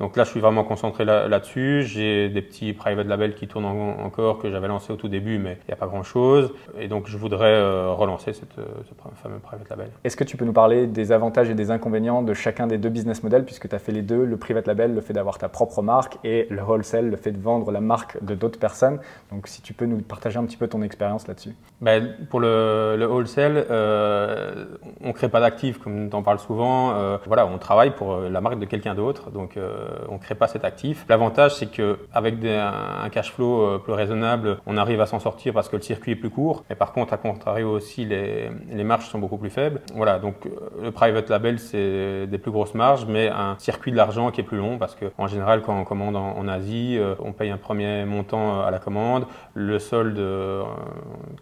donc 0.00 0.16
là, 0.16 0.24
je 0.24 0.30
suis 0.30 0.40
vraiment 0.40 0.64
concentré 0.64 1.04
là-dessus. 1.04 1.82
J'ai 1.82 2.30
des 2.30 2.40
petits 2.40 2.72
private 2.72 3.06
labels 3.06 3.34
qui 3.34 3.46
tournent 3.46 3.66
encore, 3.66 4.38
que 4.38 4.50
j'avais 4.50 4.66
lancé 4.66 4.92
au 4.94 4.96
tout 4.96 5.08
début, 5.08 5.38
mais 5.38 5.58
il 5.62 5.66
n'y 5.68 5.74
a 5.74 5.76
pas 5.76 5.86
grand-chose. 5.86 6.54
Et 6.78 6.88
donc, 6.88 7.06
je 7.06 7.18
voudrais 7.18 7.52
euh, 7.52 7.90
relancer 7.92 8.32
cette, 8.32 8.58
euh, 8.58 8.64
ce 8.88 9.22
fameux 9.22 9.38
private 9.38 9.68
label. 9.68 9.90
Est-ce 10.02 10.16
que 10.16 10.24
tu 10.24 10.38
peux 10.38 10.46
nous 10.46 10.54
parler 10.54 10.86
des 10.86 11.12
avantages 11.12 11.50
et 11.50 11.54
des 11.54 11.70
inconvénients 11.70 12.22
de 12.22 12.32
chacun 12.32 12.66
des 12.66 12.78
deux 12.78 12.88
business 12.88 13.22
models, 13.22 13.44
puisque 13.44 13.68
tu 13.68 13.74
as 13.74 13.78
fait 13.78 13.92
les 13.92 14.00
deux, 14.00 14.24
le 14.24 14.38
private 14.38 14.66
label, 14.66 14.94
le 14.94 15.02
fait 15.02 15.12
d'avoir 15.12 15.36
ta 15.36 15.50
propre 15.50 15.82
marque, 15.82 16.16
et 16.24 16.46
le 16.48 16.62
wholesale, 16.62 17.10
le 17.10 17.16
fait 17.18 17.32
de 17.32 17.40
vendre 17.40 17.70
la 17.70 17.82
marque 17.82 18.24
de 18.24 18.34
d'autres 18.34 18.58
personnes? 18.58 19.00
Donc, 19.30 19.48
si 19.48 19.60
tu 19.60 19.74
peux 19.74 19.84
nous 19.84 19.98
partager 19.98 20.38
un 20.38 20.44
petit 20.44 20.56
peu 20.56 20.66
ton 20.66 20.80
expérience 20.80 21.28
là-dessus. 21.28 21.54
Ben, 21.82 22.16
pour 22.30 22.40
le, 22.40 22.96
le 22.98 23.06
wholesale, 23.06 23.66
euh, 23.70 24.64
on 25.02 25.08
ne 25.08 25.12
crée 25.12 25.28
pas 25.28 25.40
d'actifs, 25.40 25.78
comme 25.78 26.08
tu 26.08 26.16
en 26.16 26.22
parles 26.22 26.38
souvent. 26.38 26.94
Euh, 26.94 27.18
voilà, 27.26 27.46
on 27.46 27.58
travaille 27.58 27.90
pour 27.90 28.16
la 28.16 28.40
marque 28.40 28.58
de 28.58 28.64
quelqu'un 28.64 28.94
d'autre. 28.94 29.30
Donc, 29.30 29.58
euh, 29.58 29.89
on 30.08 30.14
ne 30.14 30.18
crée 30.18 30.34
pas 30.34 30.48
cet 30.48 30.64
actif. 30.64 31.04
L'avantage, 31.08 31.54
c'est 31.54 31.66
qu'avec 31.66 32.36
un 32.44 33.08
cash 33.10 33.32
flow 33.32 33.62
euh, 33.62 33.78
plus 33.78 33.92
raisonnable, 33.92 34.58
on 34.66 34.76
arrive 34.76 35.00
à 35.00 35.06
s'en 35.06 35.20
sortir 35.20 35.52
parce 35.52 35.68
que 35.68 35.76
le 35.76 35.82
circuit 35.82 36.12
est 36.12 36.16
plus 36.16 36.30
court. 36.30 36.64
Mais 36.68 36.76
par 36.76 36.92
contre, 36.92 37.12
à 37.12 37.16
contrario 37.16 37.70
aussi, 37.70 38.04
les, 38.04 38.50
marges 38.84 39.08
sont 39.08 39.18
beaucoup 39.18 39.36
plus 39.36 39.50
faibles. 39.50 39.80
Voilà, 39.94 40.18
donc 40.18 40.46
euh, 40.46 40.50
le 40.82 40.90
private 40.90 41.28
label, 41.28 41.58
c'est 41.58 42.26
des 42.26 42.38
plus 42.38 42.50
grosses 42.50 42.74
marges, 42.74 43.06
mais 43.06 43.28
un 43.28 43.56
circuit 43.58 43.92
de 43.92 43.96
l'argent 43.96 44.30
qui 44.30 44.40
est 44.40 44.44
plus 44.44 44.58
long 44.58 44.78
parce 44.78 44.96
qu'en 44.96 45.26
général, 45.26 45.62
quand 45.62 45.78
on 45.78 45.84
commande 45.84 46.16
en, 46.16 46.48
Asie, 46.48 46.98
on 47.20 47.32
paye 47.32 47.50
un 47.50 47.58
premier 47.58 48.04
montant 48.04 48.62
à 48.62 48.70
la 48.70 48.78
commande, 48.78 49.26
le 49.54 49.78
solde 49.78 50.20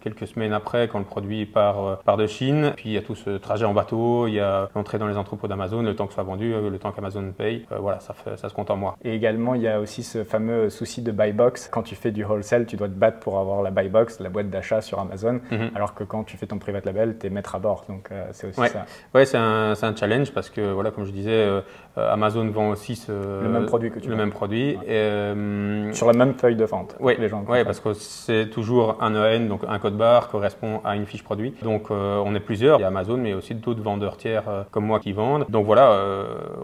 quelques 0.01 0.27
semaines 0.27 0.53
après 0.53 0.87
quand 0.87 0.99
le 0.99 1.05
produit 1.05 1.45
part, 1.45 1.99
part 1.99 2.17
de 2.17 2.27
Chine. 2.27 2.73
Puis 2.75 2.89
il 2.89 2.91
y 2.91 2.97
a 2.97 3.01
tout 3.01 3.15
ce 3.15 3.31
trajet 3.37 3.65
en 3.65 3.73
bateau, 3.73 4.27
il 4.27 4.33
y 4.33 4.39
a 4.39 4.69
l'entrée 4.75 4.99
dans 4.99 5.07
les 5.07 5.17
entrepôts 5.17 5.47
d'Amazon, 5.47 5.81
le 5.81 5.95
temps 5.95 6.05
que 6.05 6.13
soit 6.13 6.23
vendu, 6.23 6.53
le 6.53 6.77
temps 6.77 6.91
qu'Amazon 6.91 7.31
paye. 7.35 7.65
voilà, 7.79 7.99
ça, 7.99 8.13
fait, 8.13 8.28
ça 8.37 8.49
se 8.49 8.53
compte 8.53 8.71
en 8.71 8.77
mois. 8.77 8.97
Et 9.03 9.13
également, 9.13 9.55
il 9.55 9.61
y 9.61 9.67
a 9.67 9.79
aussi 9.79 10.03
ce 10.03 10.23
fameux 10.23 10.69
souci 10.69 11.01
de 11.01 11.11
buy 11.11 11.31
box. 11.31 11.69
Quand 11.71 11.83
tu 11.83 11.95
fais 11.95 12.11
du 12.11 12.23
wholesale, 12.23 12.65
tu 12.65 12.75
dois 12.75 12.87
te 12.87 12.93
battre 12.93 13.19
pour 13.19 13.39
avoir 13.39 13.61
la 13.61 13.71
buy 13.71 13.89
box, 13.89 14.19
la 14.19 14.29
boîte 14.29 14.49
d'achat 14.49 14.81
sur 14.81 14.99
Amazon, 14.99 15.39
mhm. 15.51 15.71
alors 15.75 15.93
que 15.93 16.03
quand 16.03 16.23
tu 16.23 16.37
fais 16.37 16.47
ton 16.47 16.57
private 16.57 16.85
label, 16.85 17.17
tu 17.19 17.27
es 17.27 17.29
maître 17.29 17.55
à 17.55 17.59
bord. 17.59 17.85
Donc 17.87 18.09
euh, 18.11 18.27
c'est 18.31 18.47
aussi 18.47 18.61
ça. 18.69 18.85
Ouais, 19.13 19.25
c'est 19.25 19.37
un, 19.37 19.73
un, 19.81 19.95
challenge 19.95 20.31
parce 20.31 20.49
que, 20.49 20.71
voilà, 20.71 20.91
comme 20.91 21.05
je 21.05 21.11
disais, 21.11 21.31
euh, 21.31 21.61
Amazon 21.95 22.47
vend 22.49 22.69
aussi 22.69 22.95
ce, 22.95 23.11
le 23.11 23.49
même 23.49 23.65
produit 23.65 23.91
que 23.91 23.99
tu 23.99 24.09
Le 24.09 24.15
même 24.15 24.31
produit. 24.31 24.71
Et, 24.71 24.77
euh, 24.89 25.91
sur 25.93 26.07
la 26.07 26.13
même 26.13 26.33
feuille 26.33 26.55
de 26.55 26.65
vente. 26.65 26.95
Oui, 26.99 27.15
les 27.19 27.29
gens 27.29 27.43
ouais, 27.43 27.65
parce 27.65 27.79
que 27.79 27.93
c'est 27.93 28.49
toujours 28.49 28.97
un 29.01 29.15
EN, 29.15 29.47
donc 29.47 29.61
un 29.67 29.79
code 29.79 29.97
barre 29.97 30.29
correspond 30.29 30.81
à 30.83 30.95
une 30.95 31.05
fiche 31.05 31.23
produit. 31.23 31.53
Donc 31.61 31.89
on 31.91 32.35
est 32.35 32.39
plusieurs. 32.39 32.79
Il 32.79 32.81
y 32.81 32.85
a 32.85 32.87
Amazon, 32.87 33.17
mais 33.17 33.33
aussi 33.33 33.55
d'autres 33.55 33.81
vendeurs 33.81 34.17
tiers 34.17 34.43
comme 34.71 34.85
moi 34.85 34.99
qui 34.99 35.13
vendent. 35.13 35.45
Donc 35.49 35.65
voilà, 35.65 35.99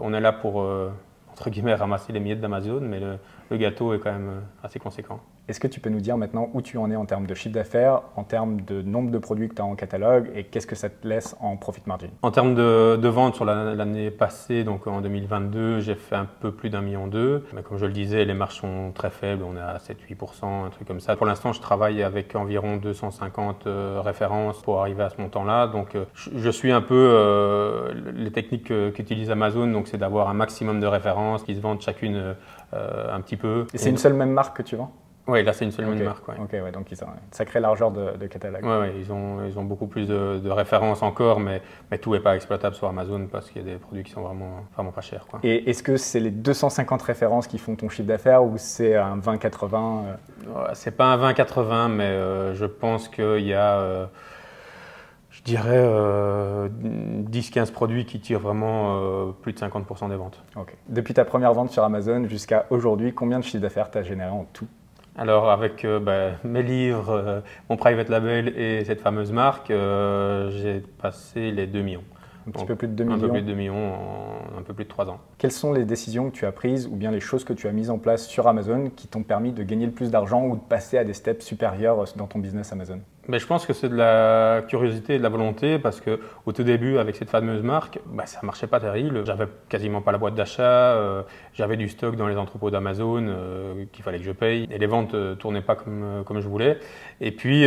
on 0.00 0.12
est 0.14 0.20
là 0.20 0.32
pour 0.32 0.64
entre 1.36 1.50
guillemets, 1.50 1.74
ramasser 1.74 2.14
les 2.14 2.20
miettes 2.20 2.40
d'Amazon, 2.40 2.80
mais 2.80 2.98
le, 2.98 3.18
le 3.50 3.56
gâteau 3.56 3.94
est 3.94 3.98
quand 3.98 4.12
même 4.12 4.28
euh, 4.28 4.66
assez 4.66 4.78
conséquent. 4.78 5.20
Est-ce 5.48 5.60
que 5.60 5.68
tu 5.68 5.78
peux 5.78 5.90
nous 5.90 6.00
dire 6.00 6.16
maintenant 6.16 6.50
où 6.54 6.62
tu 6.62 6.76
en 6.76 6.90
es 6.90 6.96
en 6.96 7.06
termes 7.06 7.26
de 7.26 7.34
chiffre 7.34 7.54
d'affaires, 7.54 8.02
en 8.16 8.24
termes 8.24 8.62
de 8.62 8.82
nombre 8.82 9.12
de 9.12 9.18
produits 9.18 9.48
que 9.48 9.54
tu 9.54 9.62
as 9.62 9.64
en 9.64 9.76
catalogue 9.76 10.28
et 10.34 10.42
qu'est-ce 10.42 10.66
que 10.66 10.74
ça 10.74 10.88
te 10.88 11.06
laisse 11.06 11.36
en 11.40 11.56
profit 11.56 11.82
margin? 11.86 12.10
En 12.22 12.32
termes 12.32 12.56
de, 12.56 12.96
de 12.96 13.08
vente 13.08 13.36
sur 13.36 13.44
l'année 13.44 14.10
passée, 14.10 14.64
donc 14.64 14.88
en 14.88 15.00
2022, 15.00 15.78
j'ai 15.78 15.94
fait 15.94 16.16
un 16.16 16.26
peu 16.40 16.50
plus 16.50 16.68
d'un 16.68 16.80
million 16.80 17.06
d'eux. 17.06 17.44
Mais 17.54 17.62
comme 17.62 17.78
je 17.78 17.86
le 17.86 17.92
disais, 17.92 18.24
les 18.24 18.34
marges 18.34 18.56
sont 18.56 18.90
très 18.92 19.10
faibles, 19.10 19.44
on 19.44 19.56
est 19.56 19.60
à 19.60 19.76
7-8%, 19.76 20.66
un 20.66 20.70
truc 20.70 20.88
comme 20.88 20.98
ça. 20.98 21.14
Pour 21.14 21.26
l'instant, 21.26 21.52
je 21.52 21.60
travaille 21.60 22.02
avec 22.02 22.34
environ 22.34 22.76
250 22.76 23.68
euh, 23.68 24.00
références 24.04 24.60
pour 24.62 24.80
arriver 24.80 25.04
à 25.04 25.10
ce 25.10 25.20
montant-là. 25.20 25.68
Donc 25.68 25.94
euh, 25.94 26.06
je, 26.14 26.50
suis 26.50 26.72
un 26.72 26.80
peu 26.80 27.92
les 28.16 28.32
techniques 28.32 28.72
qu'utilise 28.94 29.30
Amazon, 29.30 29.68
donc 29.68 29.86
c'est 29.86 29.98
d'avoir 29.98 30.28
un 30.28 30.34
maximum 30.34 30.80
de 30.80 30.86
références 30.86 31.44
qui 31.44 31.54
se 31.54 31.60
vendent 31.60 31.82
chacune 31.82 32.34
un 32.72 33.20
petit 33.20 33.36
peu. 33.36 33.66
Et 33.72 33.78
c'est 33.78 33.90
une 33.90 33.96
seule 33.96 34.14
même 34.14 34.30
marque 34.32 34.56
que 34.56 34.62
tu 34.62 34.76
vends? 34.76 34.92
Oui, 35.28 35.42
là 35.42 35.52
c'est 35.52 35.64
une 35.64 35.72
seule 35.72 35.86
même 35.86 36.02
marque. 36.04 36.28
Ok, 36.28 36.52
ouais, 36.52 36.70
donc 36.70 36.90
ils 36.92 37.02
ont 37.02 37.08
une 37.08 37.32
sacrée 37.32 37.58
largeur 37.58 37.90
de, 37.90 38.26
catalogue. 38.26 38.62
Oui, 38.62 38.76
ouais, 38.76 38.94
ils, 38.98 39.12
ont, 39.12 39.44
ils 39.44 39.58
ont 39.58 39.64
beaucoup 39.64 39.86
plus 39.86 40.06
de, 40.06 40.48
références 40.50 41.02
encore, 41.02 41.40
mais, 41.40 41.62
mais 41.90 41.98
tout 41.98 42.12
n'est 42.12 42.20
pas 42.20 42.36
exploitable 42.36 42.76
sur 42.76 42.86
Amazon 42.86 43.26
parce 43.30 43.50
qu'il 43.50 43.66
y 43.66 43.68
a 43.68 43.72
des 43.74 43.78
produits 43.78 44.04
qui 44.04 44.12
sont 44.12 44.22
vraiment, 44.22 44.64
vraiment 44.74 44.92
pas 44.92 45.00
chers. 45.00 45.26
Quoi. 45.26 45.40
Et 45.42 45.68
est-ce 45.68 45.82
que 45.82 45.96
c'est 45.96 46.20
les 46.20 46.30
250 46.30 47.02
références 47.02 47.48
qui 47.48 47.58
font 47.58 47.74
ton 47.74 47.88
chiffre 47.88 48.06
d'affaires 48.06 48.44
ou 48.44 48.54
c'est 48.56 48.94
un 48.94 49.18
20-80 49.18 49.74
euh... 49.74 50.68
C'est 50.74 50.96
pas 50.96 51.06
un 51.06 51.32
20-80, 51.32 51.88
mais 51.88 52.04
euh, 52.04 52.54
je 52.54 52.66
pense 52.66 53.08
qu'il 53.08 53.40
y 53.40 53.54
a. 53.54 53.78
Euh, 53.78 54.06
dirais 55.46 55.78
10-15 55.78 57.68
euh, 57.68 57.72
produits 57.72 58.04
qui 58.04 58.20
tirent 58.20 58.40
vraiment 58.40 58.96
euh, 58.96 59.30
plus 59.42 59.52
de 59.52 59.58
50% 59.58 60.08
des 60.08 60.16
ventes. 60.16 60.42
Depuis 60.88 61.14
ta 61.14 61.24
première 61.24 61.54
vente 61.54 61.70
sur 61.70 61.84
Amazon 61.84 62.26
jusqu'à 62.28 62.66
aujourd'hui, 62.70 63.14
combien 63.14 63.38
de 63.38 63.44
chiffre 63.44 63.62
d'affaires 63.62 63.90
tu 63.90 63.98
as 63.98 64.02
généré 64.02 64.30
en 64.30 64.46
tout? 64.52 64.66
Alors 65.16 65.50
avec 65.50 65.84
euh, 65.84 65.98
bah, 66.00 66.32
mes 66.44 66.62
livres, 66.62 67.42
mon 67.70 67.76
private 67.76 68.08
label 68.08 68.48
et 68.58 68.84
cette 68.84 69.00
fameuse 69.00 69.32
marque, 69.32 69.68
j'ai 69.68 70.82
passé 71.00 71.52
les 71.52 71.66
2 71.66 71.80
millions. 71.80 72.04
Un 72.48 72.50
petit 72.50 72.64
peu 72.64 72.74
plus 72.74 72.88
de 72.88 72.92
2 72.92 73.04
millions. 73.04 73.16
Un 73.16 73.20
peu 73.20 73.30
plus 73.30 73.42
de 73.42 73.46
2 73.46 73.54
millions 73.54 73.92
un 74.58 74.62
peu 74.62 74.74
plus 74.74 74.84
de 74.84 74.90
3 74.90 75.08
ans. 75.08 75.20
Quelles 75.38 75.52
sont 75.52 75.72
les 75.72 75.84
décisions 75.84 76.30
que 76.30 76.36
tu 76.36 76.46
as 76.46 76.52
prises 76.52 76.86
ou 76.86 76.96
bien 76.96 77.10
les 77.10 77.20
choses 77.20 77.44
que 77.44 77.52
tu 77.52 77.68
as 77.68 77.72
mises 77.72 77.90
en 77.90 77.98
place 77.98 78.26
sur 78.26 78.48
Amazon 78.48 78.90
qui 78.94 79.08
t'ont 79.08 79.22
permis 79.22 79.52
de 79.52 79.62
gagner 79.62 79.86
le 79.86 79.92
plus 79.92 80.10
d'argent 80.10 80.44
ou 80.46 80.56
de 80.56 80.60
passer 80.60 80.98
à 80.98 81.04
des 81.04 81.14
steps 81.14 81.44
supérieurs 81.44 82.04
dans 82.16 82.26
ton 82.26 82.38
business 82.38 82.72
Amazon? 82.72 83.00
Mais 83.28 83.38
je 83.40 83.46
pense 83.46 83.66
que 83.66 83.72
c'est 83.72 83.88
de 83.88 83.96
la 83.96 84.62
curiosité 84.68 85.14
et 85.14 85.18
de 85.18 85.22
la 85.22 85.28
volonté 85.28 85.78
parce 85.78 86.00
que 86.00 86.20
au 86.44 86.52
tout 86.52 86.62
début, 86.62 86.98
avec 86.98 87.16
cette 87.16 87.30
fameuse 87.30 87.62
marque, 87.62 87.98
bah, 88.06 88.26
ça 88.26 88.38
marchait 88.44 88.68
pas 88.68 88.78
terrible. 88.78 89.26
J'avais 89.26 89.48
quasiment 89.68 90.00
pas 90.00 90.12
la 90.12 90.18
boîte 90.18 90.36
d'achat, 90.36 90.62
euh, 90.62 91.22
j'avais 91.52 91.76
du 91.76 91.88
stock 91.88 92.14
dans 92.16 92.28
les 92.28 92.36
entrepôts 92.36 92.70
d'Amazon 92.70 93.26
euh, 93.28 93.84
qu'il 93.92 94.04
fallait 94.04 94.18
que 94.18 94.24
je 94.24 94.32
paye 94.32 94.68
et 94.70 94.78
les 94.78 94.86
ventes 94.86 95.14
ne 95.14 95.18
euh, 95.18 95.34
tournaient 95.34 95.62
pas 95.62 95.74
comme, 95.74 96.22
comme 96.24 96.40
je 96.40 96.48
voulais. 96.48 96.78
Et 97.20 97.32
puis, 97.32 97.66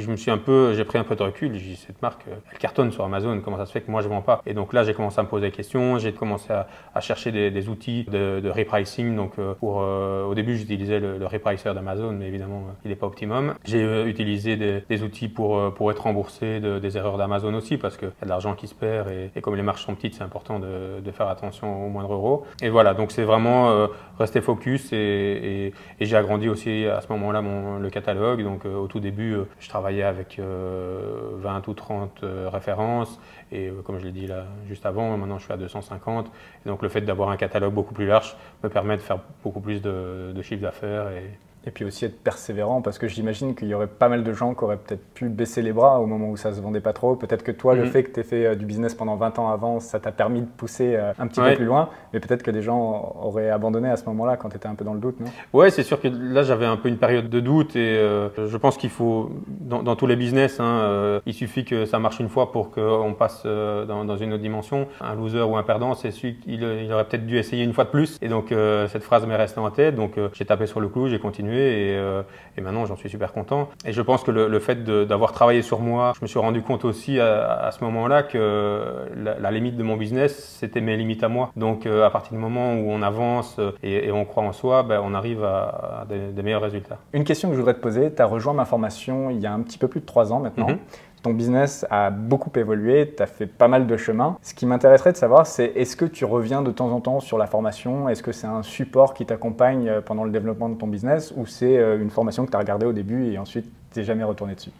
je 0.00 0.10
me 0.10 0.16
suis 0.16 0.30
un 0.30 0.38
peu, 0.38 0.74
j'ai 0.74 0.84
pris 0.84 0.98
un 0.98 1.04
peu 1.04 1.16
de 1.16 1.22
recul. 1.22 1.54
J'ai 1.54 1.70
dit 1.70 1.76
cette 1.76 2.02
marque, 2.02 2.24
elle 2.26 2.58
cartonne 2.58 2.90
sur 2.92 3.04
Amazon. 3.04 3.40
Comment 3.44 3.56
ça 3.56 3.66
se 3.66 3.72
fait 3.72 3.80
que 3.80 3.90
moi 3.90 4.02
je 4.02 4.08
vends 4.08 4.22
pas? 4.22 4.42
Et 4.46 4.54
donc 4.54 4.72
là, 4.72 4.84
j'ai 4.84 4.94
commencé 4.94 5.18
à 5.18 5.22
me 5.22 5.28
poser 5.28 5.46
des 5.46 5.52
questions. 5.52 5.98
J'ai 5.98 6.12
commencé 6.12 6.52
à, 6.52 7.00
chercher 7.00 7.32
des, 7.50 7.68
outils 7.68 8.04
de, 8.04 8.50
repricing. 8.50 9.14
Donc 9.16 9.32
euh, 9.38 9.54
euh, 9.62 10.24
au 10.24 10.34
début, 10.34 10.56
j'utilisais 10.56 11.00
le, 11.00 11.26
repricer 11.26 11.72
d'Amazon, 11.72 12.12
mais 12.12 12.26
évidemment, 12.26 12.64
euh, 12.68 12.72
il 12.84 12.90
n'est 12.90 12.96
pas 12.96 13.06
optimum. 13.06 13.54
J'ai 13.64 14.04
utilisé 14.04 14.56
des, 14.56 15.02
outils 15.02 15.28
pour 15.28 15.72
pour 15.74 15.90
être 15.90 16.02
remboursé 16.02 16.60
des 16.60 16.96
erreurs 16.96 17.18
d'Amazon 17.18 17.54
aussi, 17.54 17.76
parce 17.76 17.96
qu'il 17.96 18.08
y 18.08 18.22
a 18.22 18.24
de 18.24 18.28
l'argent 18.28 18.54
qui 18.54 18.66
se 18.66 18.74
perd 18.74 19.08
et, 19.10 19.40
comme 19.40 19.54
les 19.54 19.62
marges 19.62 19.84
sont 19.84 19.94
petites, 19.94 20.14
c'est 20.14 20.24
important 20.24 20.58
de, 20.58 21.10
faire 21.12 21.28
attention 21.28 21.86
au 21.86 21.88
moindre 21.88 22.12
euro. 22.12 22.44
Et 22.62 22.68
voilà, 22.68 22.94
donc 22.94 23.12
c'est 23.12 23.24
vraiment 23.24 23.88
rester 24.18 24.40
focus 24.40 24.92
et, 24.92 25.72
j'ai 26.00 26.16
agrandi 26.16 26.48
aussi 26.48 26.86
à 26.86 27.00
ce 27.00 27.10
moment-là 27.12 27.42
le 27.80 27.90
catalogue. 27.90 28.42
Donc 28.42 28.64
au 28.64 28.86
tout 28.86 29.00
début, 29.00 29.36
je 29.60 29.68
travaillais 29.68 29.87
avec 29.88 30.38
20 30.38 30.44
euh, 30.44 31.60
ou 31.66 31.74
30 31.74 32.22
euh, 32.22 32.48
références. 32.48 33.20
Et 33.50 33.68
euh, 33.68 33.82
comme 33.82 33.98
je 33.98 34.04
l'ai 34.04 34.12
dit 34.12 34.26
là 34.26 34.44
juste 34.68 34.86
avant, 34.86 35.16
maintenant 35.16 35.38
je 35.38 35.44
suis 35.44 35.52
à 35.52 35.56
250. 35.56 36.26
Et 36.64 36.68
donc 36.68 36.82
le 36.82 36.88
fait 36.88 37.00
d'avoir 37.00 37.30
un 37.30 37.36
catalogue 37.36 37.74
beaucoup 37.74 37.94
plus 37.94 38.06
large 38.06 38.36
me 38.62 38.68
permet 38.68 38.96
de 38.96 39.02
faire 39.02 39.18
beaucoup 39.42 39.60
plus 39.60 39.80
de, 39.80 40.32
de 40.34 40.42
chiffre 40.42 40.62
d'affaires 40.62 41.10
et, 41.10 41.30
Et 41.68 41.70
puis 41.70 41.84
aussi 41.84 42.06
être 42.06 42.18
persévérant, 42.22 42.80
parce 42.80 42.96
que 42.96 43.08
j'imagine 43.08 43.54
qu'il 43.54 43.68
y 43.68 43.74
aurait 43.74 43.88
pas 43.88 44.08
mal 44.08 44.24
de 44.24 44.32
gens 44.32 44.54
qui 44.54 44.64
auraient 44.64 44.78
peut-être 44.78 45.04
pu 45.12 45.28
baisser 45.28 45.60
les 45.60 45.74
bras 45.74 46.00
au 46.00 46.06
moment 46.06 46.30
où 46.30 46.36
ça 46.38 46.54
se 46.54 46.62
vendait 46.62 46.80
pas 46.80 46.94
trop. 46.94 47.14
Peut-être 47.14 47.42
que 47.42 47.52
toi, 47.52 47.74
le 47.74 47.84
mhm. 47.84 47.90
fait 47.90 48.04
que 48.04 48.10
tu 48.10 48.20
aies 48.20 48.22
fait 48.22 48.46
euh, 48.46 48.54
du 48.54 48.64
business 48.64 48.94
pendant 48.94 49.16
20 49.16 49.38
ans 49.38 49.50
avant, 49.50 49.78
ça 49.78 50.00
t'a 50.00 50.10
permis 50.10 50.40
de 50.40 50.46
pousser 50.46 50.96
euh, 50.96 51.12
un 51.18 51.26
petit 51.26 51.42
peu 51.42 51.54
plus 51.56 51.66
loin. 51.66 51.90
Mais 52.14 52.20
peut-être 52.20 52.42
que 52.42 52.50
des 52.50 52.62
gens 52.62 53.14
auraient 53.22 53.50
abandonné 53.50 53.90
à 53.90 53.96
ce 53.96 54.06
moment-là 54.06 54.38
quand 54.38 54.48
tu 54.48 54.56
étais 54.56 54.66
un 54.66 54.74
peu 54.76 54.84
dans 54.86 54.94
le 54.94 55.00
doute, 55.00 55.20
non? 55.20 55.26
Ouais, 55.52 55.68
c'est 55.68 55.82
sûr 55.82 56.00
que 56.00 56.08
là, 56.08 56.42
j'avais 56.42 56.64
un 56.64 56.78
peu 56.78 56.88
une 56.88 56.96
période 56.96 57.28
de 57.28 57.40
doute 57.40 57.76
et 57.76 57.98
euh, 57.98 58.30
je 58.48 58.56
pense 58.56 58.78
qu'il 58.78 58.88
faut, 58.88 59.30
dans, 59.46 59.94
tous 59.94 60.06
les 60.06 60.16
business, 60.16 60.60
hein, 60.60 61.20
il 61.26 61.34
suffit 61.34 61.66
que 61.66 61.84
ça 61.84 61.98
marche 61.98 62.18
une 62.18 62.30
fois 62.30 62.50
pour 62.50 62.70
qu'on 62.70 63.12
passe 63.12 63.44
dans, 63.44 64.16
une 64.16 64.32
autre 64.32 64.42
dimension. 64.42 64.88
Un 65.02 65.14
loser 65.16 65.42
ou 65.42 65.58
un 65.58 65.62
perdant, 65.64 65.92
c'est 65.92 66.12
celui 66.12 66.36
qu'il 66.36 66.62
il 66.62 66.92
aurait 66.94 67.04
peut-être 67.04 67.26
dû 67.26 67.36
essayer 67.36 67.62
une 67.62 67.74
fois 67.74 67.84
de 67.84 67.90
plus. 67.90 68.16
Et 68.22 68.28
donc, 68.28 68.54
cette 68.88 69.02
phrase 69.02 69.26
m'est 69.26 69.36
restée 69.36 69.60
en 69.60 69.70
tête. 69.70 69.96
Donc, 69.96 70.12
j'ai 70.32 70.46
tapé 70.46 70.64
sur 70.64 70.80
le 70.80 70.88
clou, 70.88 71.08
j'ai 71.08 71.18
continué 71.18 71.57
et, 71.60 72.22
et 72.58 72.60
maintenant, 72.60 72.86
j'en 72.86 72.96
suis 72.96 73.08
super 73.08 73.32
content. 73.32 73.68
Et 73.84 73.92
je 73.92 74.02
pense 74.02 74.24
que 74.24 74.30
le, 74.30 74.58
fait 74.58 74.82
d'avoir 74.84 75.32
travaillé 75.32 75.62
sur 75.62 75.80
moi, 75.80 76.12
je 76.16 76.22
me 76.22 76.26
suis 76.26 76.38
rendu 76.38 76.62
compte 76.62 76.84
aussi 76.84 77.20
à, 77.20 77.70
ce 77.70 77.84
moment-là 77.84 78.24
que 78.24 79.06
la, 79.16 79.50
limite 79.50 79.76
de 79.76 79.82
mon 79.82 79.96
business, 79.96 80.56
c'était 80.58 80.80
mes 80.80 80.96
limites 80.96 81.22
à 81.22 81.28
moi. 81.28 81.52
Donc, 81.56 81.86
euh, 81.86 82.04
à 82.04 82.10
partir 82.10 82.32
du 82.32 82.38
moment 82.38 82.74
où 82.74 82.90
on 82.90 83.02
avance 83.02 83.56
euh, 83.58 83.72
et, 83.82 84.10
on 84.10 84.24
croit 84.24 84.42
en 84.42 84.52
soi, 84.52 84.82
ben, 84.82 85.00
on 85.02 85.14
arrive 85.14 85.44
à, 85.44 86.06
des, 86.08 86.42
meilleurs 86.42 86.62
résultats. 86.62 86.98
Une 87.12 87.24
question 87.24 87.48
que 87.48 87.54
je 87.54 87.60
voudrais 87.60 87.74
te 87.74 87.80
poser, 87.80 88.12
tu 88.12 88.20
as 88.20 88.26
rejoint 88.26 88.54
ma 88.54 88.64
formation 88.64 89.30
il 89.30 89.40
y 89.40 89.46
a 89.46 89.52
un 89.52 89.60
petit 89.60 89.78
peu 89.78 89.88
plus 89.88 90.00
de 90.00 90.06
trois 90.06 90.32
ans 90.32 90.40
maintenant. 90.40 90.68
Mhm. 90.68 90.78
Ton 91.22 91.32
business 91.32 91.84
a 91.90 92.10
beaucoup 92.10 92.50
évolué, 92.56 93.12
tu 93.16 93.22
as 93.22 93.26
fait 93.26 93.46
pas 93.46 93.68
mal 93.68 93.86
de 93.86 93.96
chemin. 93.96 94.36
Ce 94.42 94.54
qui 94.54 94.66
m'intéresserait 94.66 95.12
de 95.12 95.16
savoir, 95.16 95.46
c'est 95.46 95.72
est-ce 95.74 95.96
que 95.96 96.04
tu 96.04 96.24
reviens 96.24 96.62
de 96.62 96.70
temps 96.70 96.90
en 96.90 97.00
temps 97.00 97.20
sur 97.20 97.38
la 97.38 97.46
formation? 97.46 98.08
Est-ce 98.08 98.22
que 98.22 98.32
c'est 98.32 98.46
un 98.46 98.62
support 98.62 99.14
qui 99.14 99.26
t'accompagne 99.26 99.88
euh, 99.88 100.00
pendant 100.00 100.24
le 100.24 100.30
développement 100.30 100.68
de 100.68 100.76
ton 100.76 100.86
business? 100.86 101.32
Ou 101.36 101.46
c'est 101.46 101.76
une 101.96 102.10
formation 102.10 102.46
que 102.46 102.50
tu 102.50 102.56
as 102.56 102.60
regardée 102.60 102.86
au 102.86 102.92
début 102.92 103.26
et 103.26 103.38
ensuite 103.38 103.66
tu 103.92 103.98
n'es 103.98 104.04
jamais 104.04 104.24
retourné 104.24 104.54
dessus? 104.54 104.70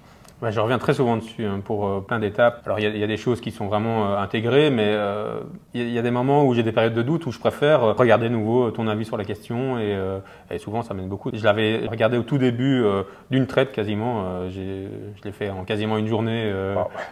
Je 0.42 0.60
reviens 0.60 0.78
très 0.78 0.94
souvent 0.94 1.16
dessus 1.16 1.44
hein, 1.44 1.60
pour 1.64 1.86
euh, 1.86 2.00
plein 2.00 2.20
d'étapes. 2.20 2.62
Alors 2.64 2.78
il 2.78 2.96
y, 2.96 3.02
a 3.02 3.06
des 3.06 3.16
choses 3.16 3.40
qui 3.40 3.50
sont 3.50 3.66
vraiment 3.66 4.06
euh, 4.06 4.18
intégrées, 4.18 4.70
mais 4.70 4.86
euh, 4.86 5.40
il 5.74 5.90
y, 5.90 5.98
a 5.98 6.02
des 6.02 6.10
moments 6.10 6.46
où 6.46 6.54
j'ai 6.54 6.62
des 6.62 6.70
périodes 6.70 6.94
de 6.94 7.02
doute 7.02 7.26
où 7.26 7.32
je 7.32 7.38
préfère 7.38 7.96
regarder 7.96 8.28
nouveau 8.28 8.70
ton 8.70 8.86
avis 8.86 9.04
sur 9.04 9.16
la 9.16 9.24
question 9.24 9.78
et, 9.78 9.96
souvent 10.58 10.82
ça 10.82 10.94
m'aide 10.94 11.08
beaucoup. 11.08 11.30
Je 11.32 11.42
l'avais 11.44 11.86
regardé 11.86 12.16
au 12.16 12.22
tout 12.22 12.38
début 12.38 12.84
d'une 13.30 13.46
traite 13.46 13.72
quasiment. 13.72 14.48
je 14.48 14.88
l'ai 15.24 15.32
fait 15.32 15.50
en 15.50 15.64
quasiment 15.64 15.98
une 15.98 16.06
journée. 16.06 16.52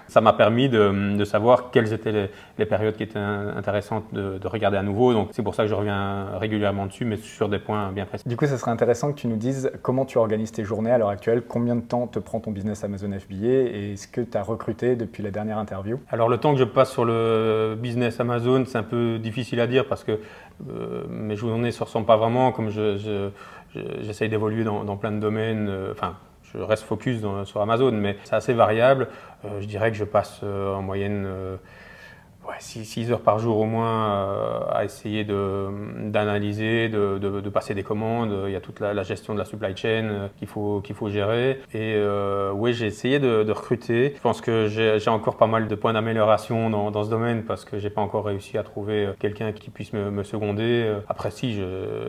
Ça 0.08 0.20
m'a 0.20 0.32
permis 0.32 0.68
de, 0.68 1.24
savoir 1.24 1.70
quelles 1.70 1.92
étaient 1.92 2.30
les, 2.58 2.66
périodes 2.66 2.96
qui 2.96 3.02
étaient 3.02 3.18
intéressantes 3.18 4.12
de, 4.12 4.38
de 4.38 4.48
regarder 4.48 4.76
à 4.76 4.82
nouveau. 4.82 5.12
Donc 5.12 5.30
c'est 5.32 5.42
pour 5.42 5.54
ça 5.54 5.64
que 5.64 5.68
je 5.68 5.74
reviens 5.74 6.26
régulièrement 6.38 6.86
dessus, 6.86 7.04
mais 7.04 7.16
sur 7.16 7.48
des 7.48 7.58
points 7.58 7.92
bien 7.92 8.06
précis. 8.06 8.28
Du 8.28 8.36
coup, 8.36 8.46
ce 8.46 8.56
serait 8.56 8.70
intéressant 8.70 9.12
que 9.12 9.18
tu 9.18 9.28
nous 9.28 9.36
dises 9.36 9.70
comment 9.82 10.04
tu 10.04 10.18
organises 10.18 10.52
tes 10.52 10.64
journées 10.64 10.90
à 10.90 10.98
l'heure 10.98 11.08
actuelle, 11.08 11.42
combien 11.46 11.76
de 11.76 11.82
temps 11.82 12.06
te 12.06 12.18
prend 12.18 12.40
ton 12.40 12.50
business 12.50 12.84
Amazon 12.84 13.12
Et 13.30 13.92
est-ce 13.92 14.08
que 14.08 14.20
tu 14.20 14.36
as 14.36 14.42
recruté 14.42 14.96
depuis 14.96 15.22
la 15.22 15.30
dernière 15.30 15.58
interview 15.58 16.00
Alors 16.10 16.28
le 16.28 16.38
temps 16.38 16.52
que 16.52 16.58
je 16.58 16.64
passe 16.64 16.90
sur 16.90 17.04
le 17.04 17.76
business 17.78 18.20
Amazon, 18.20 18.64
c'est 18.66 18.78
un 18.78 18.82
peu 18.82 19.18
difficile 19.18 19.60
à 19.60 19.66
dire 19.66 19.86
parce 19.86 20.04
que 20.04 20.18
euh, 20.68 21.04
mes 21.08 21.36
journées 21.36 21.66
ne 21.66 21.70
se 21.70 21.82
ressemblent 21.82 22.06
pas 22.06 22.16
vraiment 22.16 22.52
comme 22.52 22.70
je, 22.70 23.30
j'essaye 24.00 24.28
d'évoluer 24.28 24.64
dans, 24.64 24.96
plein 24.96 25.12
de 25.12 25.20
domaines. 25.20 25.68
Euh, 25.68 25.92
enfin, 25.92 26.16
je 26.42 26.58
reste 26.58 26.84
focus 26.84 27.20
sur 27.44 27.60
Amazon, 27.60 27.92
mais 27.92 28.16
c'est 28.24 28.36
assez 28.36 28.54
variable. 28.54 29.08
Euh, 29.44 29.60
je 29.60 29.66
dirais 29.66 29.90
que 29.90 29.96
je 29.96 30.04
passe 30.04 30.42
en 30.42 30.82
moyenne 30.82 31.26
ouais, 32.48 32.56
6, 32.58 33.10
heures 33.10 33.20
par 33.20 33.38
jour 33.38 33.58
au 33.58 33.64
moins 33.64 34.10
euh, 34.10 34.60
à 34.70 34.84
essayer 34.84 35.24
d'analyser, 35.24 36.88
de, 36.88 37.18
de, 37.18 37.40
de, 37.40 37.50
passer 37.50 37.74
des 37.74 37.82
commandes. 37.82 38.34
Il 38.46 38.52
y 38.52 38.56
a 38.56 38.60
toute 38.60 38.80
la, 38.80 39.02
gestion 39.02 39.34
de 39.34 39.38
la 39.38 39.44
supply 39.44 39.76
chain 39.76 40.04
euh, 40.04 40.28
qu'il 40.38 40.48
faut, 40.48 40.80
qu'il 40.80 40.94
faut 40.94 41.08
gérer. 41.08 41.60
Et 41.72 41.94
euh, 41.96 42.52
oui, 42.52 42.72
j'ai 42.72 42.86
essayé 42.86 43.18
de, 43.18 43.50
recruter. 43.50 44.12
Je 44.16 44.20
pense 44.20 44.40
que 44.40 44.66
j'ai 44.68 45.10
encore 45.10 45.36
pas 45.36 45.46
mal 45.46 45.68
de 45.68 45.74
points 45.74 45.92
d'amélioration 45.92 46.68
dans, 46.68 46.90
dans, 46.90 47.04
ce 47.04 47.10
domaine 47.10 47.44
parce 47.44 47.64
que 47.64 47.78
j'ai 47.78 47.90
pas 47.90 48.00
encore 48.00 48.24
réussi 48.24 48.58
à 48.58 48.62
trouver 48.62 49.08
quelqu'un 49.18 49.52
qui 49.52 49.70
puisse 49.70 49.92
me, 49.92 50.10
me, 50.10 50.24
seconder. 50.24 50.96
Après, 51.08 51.30
si, 51.30 51.60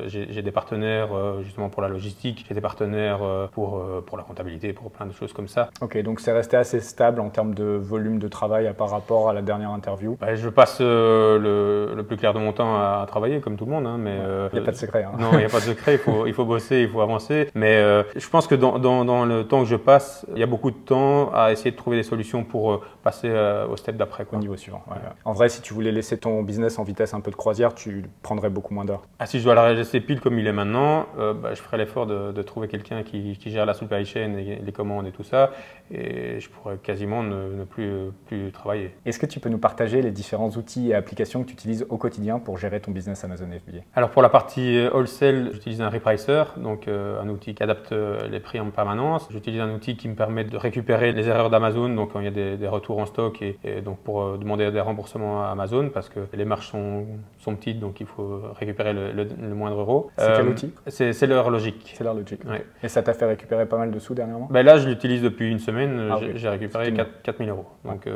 j'ai 0.07 0.41
des 0.41 0.51
partenaires 0.51 1.09
justement 1.43 1.69
pour 1.69 1.81
la 1.81 1.87
logistique, 1.87 2.45
j'ai 2.47 2.55
des 2.55 2.61
partenaires 2.61 3.19
pour, 3.51 3.85
pour 4.05 4.17
la 4.17 4.23
comptabilité, 4.23 4.73
pour 4.73 4.91
plein 4.91 5.05
de 5.05 5.13
choses 5.13 5.33
comme 5.33 5.47
ça. 5.47 5.69
Ok, 5.81 5.97
donc 6.01 6.19
c'est 6.19 6.33
resté 6.33 6.57
assez 6.57 6.79
stable 6.79 7.21
en 7.21 7.29
termes 7.29 7.53
de 7.53 7.63
volume 7.63 8.19
de 8.19 8.27
travail 8.27 8.71
par 8.77 8.89
rapport 8.89 9.29
à 9.29 9.33
la 9.33 9.41
dernière 9.41 9.71
interview 9.71 10.17
je 10.35 10.49
passe 10.49 10.79
euh, 10.81 11.95
le, 11.95 12.03
plus 12.03 12.17
clair 12.17 12.33
de 12.33 12.39
mon 12.39 12.51
temps 12.51 12.75
à, 12.75 13.05
travailler, 13.07 13.39
comme 13.39 13.55
tout 13.55 13.65
le 13.65 13.71
monde. 13.71 13.85
Hein, 13.85 13.97
mais, 13.97 14.17
il 14.51 14.55
n'y 14.55 14.59
a 14.59 14.65
pas 14.65 14.71
de 14.71 14.77
secret. 14.77 15.03
Hein. 15.03 15.11
Non, 15.19 15.29
il 15.33 15.39
n'y 15.39 15.45
a 15.45 15.49
pas 15.49 15.59
de 15.59 15.65
secret. 15.65 15.93
Il 15.93 15.99
faut, 15.99 16.25
il 16.25 16.33
faut 16.33 16.45
bosser, 16.45 16.81
il 16.81 16.89
faut 16.89 17.01
avancer. 17.01 17.49
Mais 17.55 17.77
euh, 17.77 18.03
je 18.15 18.27
pense 18.29 18.47
que 18.47 18.55
dans, 18.55 18.79
dans, 18.79 19.25
le 19.25 19.43
temps 19.45 19.61
que 19.61 19.69
je 19.69 19.75
passe, 19.75 20.25
il 20.33 20.39
y 20.39 20.43
a 20.43 20.47
beaucoup 20.47 20.71
de 20.71 20.77
temps 20.77 21.31
à 21.33 21.51
essayer 21.51 21.71
de 21.71 21.75
trouver 21.75 21.97
des 21.97 22.03
solutions 22.03 22.43
pour 22.43 22.71
euh, 22.71 22.81
passer 23.03 23.29
au 23.69 23.75
step 23.77 23.95
d'après. 23.95 24.25
Au 24.31 24.37
niveau 24.37 24.57
suivant. 24.57 24.83
En 25.25 25.33
vrai, 25.33 25.47
si 25.47 25.61
tu 25.61 25.73
voulais 25.73 25.91
laisser 25.91 26.17
ton 26.17 26.41
business 26.41 26.79
en 26.79 26.83
vitesse 26.83 27.13
un 27.13 27.21
peu 27.21 27.31
de 27.31 27.35
croisière, 27.35 27.73
tu 27.73 28.03
prendrais 28.23 28.49
beaucoup 28.49 28.73
moins 28.73 28.83
d'heures. 28.83 29.03
Ah, 29.19 29.25
si 29.25 29.39
je 29.39 29.43
dois 29.43 29.55
la 29.55 29.73
laisser 29.73 30.01
pile 30.01 30.19
comme 30.19 30.37
il 30.39 30.47
est 30.47 30.51
maintenant, 30.51 31.05
bah, 31.17 31.53
je 31.53 31.61
ferai 31.61 31.77
l'effort 31.77 32.05
de, 32.07 32.41
trouver 32.41 32.67
quelqu'un 32.67 33.03
qui, 33.03 33.37
qui, 33.37 33.51
gère 33.51 33.65
la 33.65 33.73
supply 33.73 34.05
chain 34.05 34.37
et 34.37 34.59
les 34.63 34.71
commandes 34.71 35.07
et 35.07 35.11
tout 35.11 35.23
ça. 35.23 35.51
Et 35.91 36.39
je 36.39 36.49
pourrais 36.49 36.77
quasiment 36.77 37.23
ne, 37.23 37.53
ne 37.53 37.63
plus, 37.63 38.11
plus 38.25 38.51
travailler. 38.51 38.95
Est-ce 39.05 39.19
que 39.19 39.25
tu 39.25 39.39
peux 39.39 39.49
nous 39.49 39.57
partager 39.57 40.01
les 40.01 40.11
différents 40.17 40.49
outils 40.49 40.89
et 40.89 40.95
applications 40.95 41.43
que 41.43 41.47
tu 41.47 41.53
utilises 41.53 41.85
au 41.89 41.97
quotidien 41.97 42.39
pour 42.39 42.57
gérer 42.57 42.79
ton 42.81 42.91
business 42.91 43.23
Amazon 43.23 43.45
FBA 43.45 43.81
Alors 43.95 44.09
pour 44.09 44.21
la 44.21 44.29
partie 44.29 44.77
euh, 44.77 44.89
wholesale, 44.91 45.51
j'utilise 45.53 45.79
un 45.81 45.89
repricer, 45.89 46.43
donc 46.57 46.87
euh, 46.87 47.21
un 47.21 47.29
outil 47.29 47.53
qui 47.53 47.63
adapte 47.63 47.91
euh, 47.91 48.27
les 48.27 48.39
prix 48.39 48.59
en 48.59 48.69
permanence. 48.71 49.27
J'utilise 49.31 49.61
un 49.61 49.71
outil 49.71 49.95
qui 49.95 50.09
me 50.09 50.15
permet 50.15 50.43
de 50.43 50.57
récupérer 50.57 51.11
les 51.11 51.29
erreurs 51.29 51.49
d'Amazon, 51.49 51.89
donc 51.89 52.13
quand 52.13 52.19
il 52.19 52.25
y 52.25 52.27
a 52.27 52.57
des, 52.57 52.67
retours 52.67 52.97
en 52.97 53.05
stock 53.05 53.41
et, 53.41 53.81
donc 53.81 53.99
pour 53.99 54.37
demander 54.37 54.71
des 54.71 54.81
remboursements 54.81 55.43
à 55.43 55.49
Amazon 55.49 55.89
parce 55.93 56.09
que 56.09 56.19
les 56.33 56.43
marges 56.43 56.67
sont, 56.67 57.05
sont 57.37 57.55
petites, 57.55 57.79
donc 57.79 58.01
il 58.01 58.07
faut 58.07 58.41
récupérer 58.59 58.93
le, 58.93 59.53
moindre 59.53 59.79
euro. 59.79 60.09
C'est 60.17 60.33
quel 60.35 60.47
outil? 60.47 60.73
C'est 60.87 61.27
leur 61.27 61.49
logique. 61.49 61.93
C'est 61.95 62.03
leur 62.03 62.13
logique. 62.13 62.41
Et 62.83 62.89
ça 62.89 63.03
t'a 63.03 63.13
fait 63.13 63.25
récupérer 63.25 63.65
pas 63.67 63.77
mal 63.77 63.91
de 63.91 63.99
sous 63.99 64.15
dernièrement? 64.15 64.47
Ben 64.51 64.65
Là, 64.65 64.77
je 64.77 64.89
l'utilise 64.89 65.21
depuis 65.21 65.49
une 65.49 65.59
semaine. 65.59 66.09
Ah, 66.11 66.19
j'ai 66.33 66.49
récupéré 66.49 66.91
4, 66.93 67.21
4000 67.21 67.49
euros. 67.49 67.65
Donc, 67.85 68.07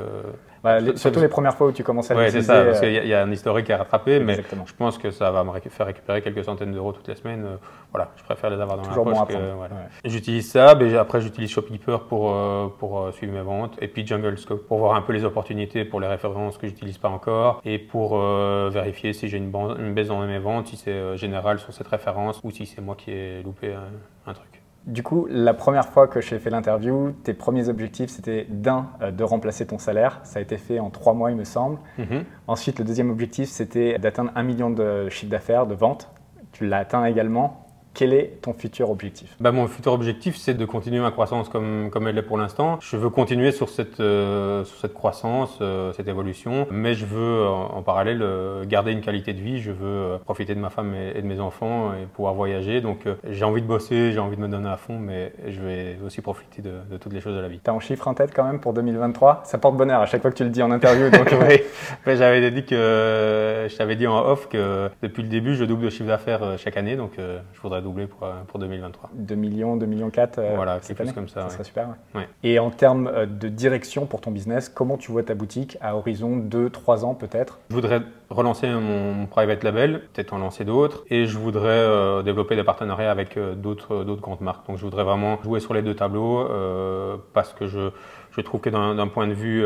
bah, 0.63 0.79
surtout 0.95 1.19
les 1.19 1.27
premières 1.27 1.55
fois 1.55 1.67
où 1.67 1.71
tu 1.71 1.83
commences 1.83 2.11
à 2.11 2.15
Oui, 2.15 2.29
c'est 2.29 2.41
ça, 2.41 2.63
parce 2.63 2.79
qu'il 2.79 2.91
y, 2.91 3.13
a 3.13 3.23
un 3.23 3.31
historique 3.31 3.69
à 3.69 3.77
rattraper, 3.77 4.19
mais 4.19 4.35
je 4.35 4.73
pense 4.73 4.97
que 4.97 5.11
ça 5.11 5.31
va 5.31 5.43
me 5.43 5.51
faire 5.59 5.85
récupérer 5.85 6.21
quelques 6.21 6.43
centaines 6.43 6.71
d'euros 6.71 6.91
toutes 6.91 7.07
les 7.07 7.15
semaines. 7.15 7.45
Euh, 7.45 7.55
voilà, 7.91 8.11
je 8.15 8.23
préfère 8.23 8.49
les 8.49 8.61
avoir 8.61 8.77
dans 8.77 8.83
Toujours 8.83 9.09
la 9.09 9.25
poche. 9.25 9.35
J'utilise 10.05 10.49
ça, 10.49 10.75
mais 10.75 10.95
après 10.95 11.19
j'utilise 11.19 11.49
Shopkeeper 11.49 12.03
pour, 12.03 12.31
euh, 12.33 12.67
pour 12.79 13.01
euh, 13.01 13.11
suivre 13.11 13.33
mes 13.33 13.41
ventes, 13.41 13.77
et 13.81 13.87
puis 13.87 14.05
Jungle 14.05 14.37
Scope 14.37 14.67
pour 14.67 14.77
voir 14.77 14.95
un 14.95 15.01
peu 15.01 15.13
les 15.13 15.25
opportunités 15.25 15.83
pour 15.83 15.99
les 15.99 16.07
références 16.07 16.57
que 16.57 16.67
j'utilise 16.67 16.97
pas 16.97 17.09
encore, 17.09 17.61
et 17.65 17.79
pour 17.79 18.19
vérifier 18.69 19.13
si 19.13 19.27
j'ai 19.27 19.37
une, 19.37 19.51
une, 19.79 19.93
baisse 19.93 20.07
dans 20.07 20.19
mes 20.25 20.39
ventes, 20.39 20.67
si 20.67 20.77
c'est 20.77 21.17
général 21.17 21.59
sur 21.59 21.73
cette 21.73 21.87
référence, 21.87 22.39
ou 22.43 22.51
si 22.51 22.65
c'est 22.65 22.81
moi 22.81 22.95
qui 22.95 23.11
ai 23.11 23.41
loupé 23.43 23.75
un 24.27 24.33
truc. 24.33 24.60
Du 24.87 25.03
coup, 25.03 25.27
la 25.29 25.53
première 25.53 25.87
fois 25.87 26.07
que 26.07 26.21
j'ai 26.21 26.39
fait 26.39 26.49
l'interview, 26.49 27.11
tes 27.23 27.33
premiers 27.33 27.69
objectifs, 27.69 28.09
c'était 28.09 28.47
d'un, 28.49 28.87
euh, 29.01 29.11
de 29.11 29.23
remplacer 29.23 29.67
ton 29.67 29.77
salaire. 29.77 30.19
Ça 30.23 30.39
a 30.39 30.41
été 30.41 30.57
fait 30.57 30.79
en 30.79 30.89
trois 30.89 31.13
mois, 31.13 31.29
il 31.29 31.37
me 31.37 31.43
semble. 31.43 31.77
Mhm. 31.99 32.23
Ensuite, 32.47 32.79
le 32.79 32.85
deuxième 32.85 33.11
objectif, 33.11 33.49
c'était 33.49 33.99
d'atteindre 33.99 34.31
un 34.35 34.43
million 34.43 34.71
de 34.71 35.07
chiffre 35.09 35.31
d'affaires, 35.31 35.67
de 35.67 35.75
ventes. 35.75 36.09
Tu 36.51 36.67
l'as 36.67 36.79
atteint 36.79 37.05
également. 37.05 37.67
Quel 37.93 38.13
est 38.13 38.41
ton 38.41 38.53
futur 38.53 38.89
objectif? 38.89 39.35
Bah, 39.41 39.51
Mon 39.51 39.67
futur 39.67 39.91
objectif, 39.91 40.37
c'est 40.37 40.53
de 40.53 40.65
continuer 40.65 41.01
ma 41.01 41.11
croissance 41.11 41.49
comme, 41.49 41.89
comme 41.91 42.07
elle 42.07 42.17
est 42.17 42.23
pour 42.23 42.37
l'instant. 42.37 42.77
Je 42.81 42.95
veux 42.95 43.09
continuer 43.09 43.51
sur 43.51 43.67
cette, 43.67 43.99
euh, 43.99 44.63
sur 44.63 44.77
cette 44.79 44.93
croissance, 44.93 45.57
euh, 45.61 45.91
cette 45.93 46.07
évolution, 46.07 46.67
mais 46.71 46.93
je 46.93 47.05
veux 47.05 47.45
en, 47.45 47.81
parallèle 47.81 48.21
euh, 48.21 48.63
garder 48.65 48.93
une 48.93 49.01
qualité 49.01 49.33
de 49.33 49.41
vie. 49.41 49.59
Je 49.59 49.71
veux 49.71 50.17
profiter 50.23 50.55
de 50.55 50.59
ma 50.59 50.69
femme 50.69 50.93
et, 50.95 51.21
de 51.21 51.27
mes 51.27 51.41
enfants 51.41 51.91
et 51.93 52.05
pouvoir 52.05 52.33
voyager. 52.33 52.79
Donc 52.79 52.99
j'ai 53.29 53.43
envie 53.43 53.61
de 53.61 53.67
bosser, 53.67 54.13
j'ai 54.13 54.19
envie 54.19 54.37
de 54.37 54.41
me 54.41 54.47
donner 54.47 54.69
à 54.69 54.77
fond, 54.77 54.97
mais 54.97 55.33
je 55.47 55.59
vais 55.59 55.97
aussi 56.05 56.21
profiter 56.21 56.61
de, 56.61 56.71
de 56.89 56.97
toutes 56.97 57.13
les 57.13 57.19
choses 57.19 57.35
de 57.35 57.41
la 57.41 57.49
vie. 57.49 57.59
Tu 57.61 57.69
as 57.69 57.73
un 57.73 57.79
chiffre 57.81 58.07
en 58.07 58.13
tête 58.13 58.31
quand 58.33 58.45
même 58.45 58.61
pour 58.61 58.73
2023 58.73 59.41
Ça 59.43 59.57
porte 59.57 59.75
bonheur 59.75 60.01
à 60.01 60.05
chaque 60.05 60.21
fois 60.21 60.31
que 60.31 60.37
tu 60.37 60.43
le 60.43 60.49
dis 60.49 60.63
en 60.63 60.71
interview. 60.71 61.09
Donc, 61.09 61.35
oui, 61.49 61.61
j'avais 62.05 62.51
dit 62.51 62.63
que 62.63 63.67
je 63.69 63.75
t'avais 63.75 63.97
dit 63.97 64.07
en 64.07 64.17
off 64.25 64.47
que 64.47 64.89
depuis 65.03 65.23
le 65.23 65.29
début, 65.29 65.55
je 65.55 65.65
double 65.65 65.83
de 65.83 65.89
chiffre 65.89 66.07
d'affaires 66.07 66.57
chaque 66.57 66.77
année. 66.77 66.95
Donc 66.95 67.13
je 67.17 67.61
voudrais 67.61 67.80
doubler 67.81 68.07
pour, 68.07 68.27
euh, 68.27 68.41
pour 68.47 68.59
2023. 68.59 69.09
2 69.13 69.35
millions, 69.35 69.77
2 69.77 69.85
millions 69.85 70.09
4 70.09 70.39
euh, 70.39 70.53
Voilà, 70.55 70.79
c'est 70.81 70.93
plus 70.93 71.11
comme 71.11 71.27
ça. 71.27 71.43
Ça 71.43 71.49
serait 71.49 71.63
super. 71.63 71.95
Et 72.43 72.59
en 72.59 72.69
termes 72.69 73.07
euh, 73.07 73.25
de 73.25 73.47
direction 73.47 74.05
pour 74.05 74.21
ton 74.21 74.31
business, 74.31 74.69
comment 74.69 74.97
tu 74.97 75.11
vois 75.11 75.23
ta 75.23 75.35
boutique 75.35 75.77
à 75.81 75.95
horizon 75.95 76.37
2-3 76.37 77.03
ans 77.03 77.15
peut-être? 77.15 77.59
Je 77.69 77.75
voudrais 77.75 78.01
relancer 78.31 78.67
mon 78.69 79.27
private 79.27 79.63
label, 79.63 80.01
peut-être 80.13 80.33
en 80.33 80.37
lancer 80.37 80.65
d'autres, 80.65 81.03
et 81.09 81.25
je 81.25 81.37
voudrais 81.37 82.23
développer 82.23 82.55
des 82.55 82.63
partenariats 82.63 83.11
avec 83.11 83.37
d'autres 83.37 84.03
d'autres 84.03 84.21
grandes 84.21 84.41
marques. 84.41 84.65
Donc 84.67 84.77
je 84.77 84.83
voudrais 84.83 85.03
vraiment 85.03 85.41
jouer 85.43 85.59
sur 85.59 85.73
les 85.73 85.81
deux 85.81 85.95
tableaux 85.95 86.47
parce 87.33 87.53
que 87.53 87.67
je 87.67 87.91
je 88.31 88.41
trouve 88.41 88.61
que 88.61 88.69
d'un 88.69 89.07
point 89.07 89.27
de 89.27 89.33
vue 89.33 89.63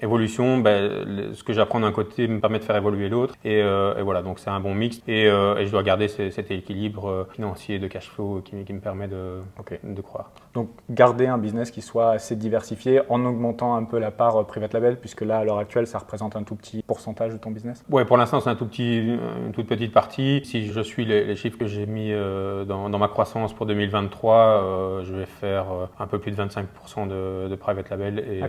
évolution, 0.00 0.58
ben, 0.58 1.34
ce 1.34 1.42
que 1.42 1.52
j'apprends 1.52 1.80
d'un 1.80 1.92
côté 1.92 2.28
me 2.28 2.40
permet 2.40 2.60
de 2.60 2.64
faire 2.64 2.76
évoluer 2.76 3.08
l'autre. 3.08 3.34
Et, 3.44 3.62
voilà, 4.02 4.22
donc 4.22 4.38
c'est 4.38 4.50
un 4.50 4.60
bon 4.60 4.74
mix. 4.74 5.00
Et, 5.08 5.24
je 5.26 5.70
dois 5.70 5.82
garder 5.82 6.08
cet 6.08 6.50
équilibre 6.50 7.26
financier 7.32 7.78
de 7.78 7.88
cash 7.88 8.08
flow 8.08 8.42
qui, 8.44 8.72
me 8.72 8.80
permet 8.80 9.08
de, 9.08 9.40
de 9.82 10.00
croire. 10.00 10.30
Donc 10.54 10.70
garder 10.90 11.26
un 11.26 11.38
business 11.38 11.70
qui 11.70 11.82
soit 11.82 12.10
assez 12.10 12.36
diversifié 12.36 13.00
en 13.08 13.24
augmentant 13.24 13.74
un 13.74 13.84
peu 13.84 13.98
la 13.98 14.10
part 14.10 14.46
private 14.46 14.72
label, 14.72 14.98
puisque 14.98 15.22
là, 15.22 15.38
à 15.38 15.44
l'heure 15.44 15.58
actuelle, 15.58 15.86
ça 15.86 15.98
représente 15.98 16.36
un 16.36 16.42
tout 16.42 16.54
petit 16.54 16.82
pourcentage 16.82 17.32
de 17.32 17.38
ton 17.38 17.50
business 17.50 17.84
Oui, 17.90 18.04
pour 18.04 18.16
l'instant, 18.16 18.40
c'est 18.40 18.50
un 18.50 18.54
tout 18.54 18.66
petit, 18.66 18.98
une 18.98 19.52
toute 19.52 19.66
petite 19.66 19.92
partie. 19.92 20.42
Si 20.44 20.66
je 20.66 20.80
suis 20.80 21.04
les, 21.04 21.36
chiffres 21.36 21.58
que 21.58 21.66
j'ai 21.66 21.86
mis 21.86 22.12
euh, 22.12 22.64
dans, 22.64 22.88
ma 22.98 23.08
croissance 23.08 23.52
pour 23.52 23.66
2023, 23.66 24.34
euh, 24.34 25.04
je 25.04 25.14
vais 25.14 25.26
faire 25.26 25.66
euh, 25.72 25.86
un 25.98 26.06
peu 26.06 26.18
plus 26.18 26.32
de 26.32 26.36
25% 26.36 27.08
de, 27.08 27.54
private 27.56 27.90
label. 27.90 28.18
Et, 28.20 28.42
ah, 28.42 28.48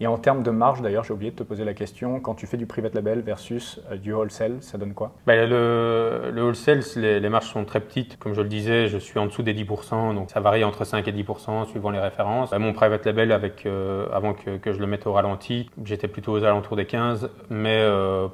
et 0.00 0.06
en 0.06 0.18
termes 0.18 0.42
de 0.42 0.50
marge, 0.50 0.82
d'ailleurs, 0.82 1.04
j'ai 1.04 1.12
oublié 1.12 1.30
de 1.30 1.36
te 1.36 1.42
poser 1.42 1.64
la 1.64 1.74
question, 1.74 2.20
quand 2.20 2.34
tu 2.34 2.46
fais 2.46 2.56
du 2.56 2.66
private 2.66 2.94
label 2.94 3.20
versus 3.20 3.80
du 4.02 4.12
wholesale, 4.12 4.58
ça 4.60 4.78
donne 4.78 4.94
quoi? 4.94 5.12
Ben, 5.26 5.48
le, 5.48 6.30
le, 6.32 6.42
wholesale, 6.42 6.82
les, 6.96 7.20
les, 7.20 7.28
marges 7.28 7.50
sont 7.50 7.64
très 7.64 7.80
petites. 7.80 8.18
Comme 8.18 8.34
je 8.34 8.40
le 8.40 8.48
disais, 8.48 8.88
je 8.88 8.98
suis 8.98 9.18
en 9.18 9.26
dessous 9.26 9.42
des 9.42 9.54
10%, 9.54 10.14
donc 10.14 10.30
ça 10.30 10.40
varie 10.40 10.64
entre 10.64 10.84
5 10.84 11.06
et 11.08 11.12
10% 11.12 11.25
suivant 11.66 11.90
les 11.90 11.98
références. 11.98 12.50
Ben, 12.50 12.58
mon 12.58 12.72
private 12.72 13.04
label, 13.04 13.32
avec, 13.32 13.66
avant 14.12 14.34
que, 14.34 14.56
que, 14.56 14.72
je 14.72 14.78
le 14.78 14.86
mette 14.86 15.06
au 15.06 15.12
ralenti, 15.12 15.70
j'étais 15.84 16.08
plutôt 16.08 16.32
aux 16.32 16.44
alentours 16.44 16.76
des 16.76 16.86
15, 16.86 17.30
mais 17.50 17.84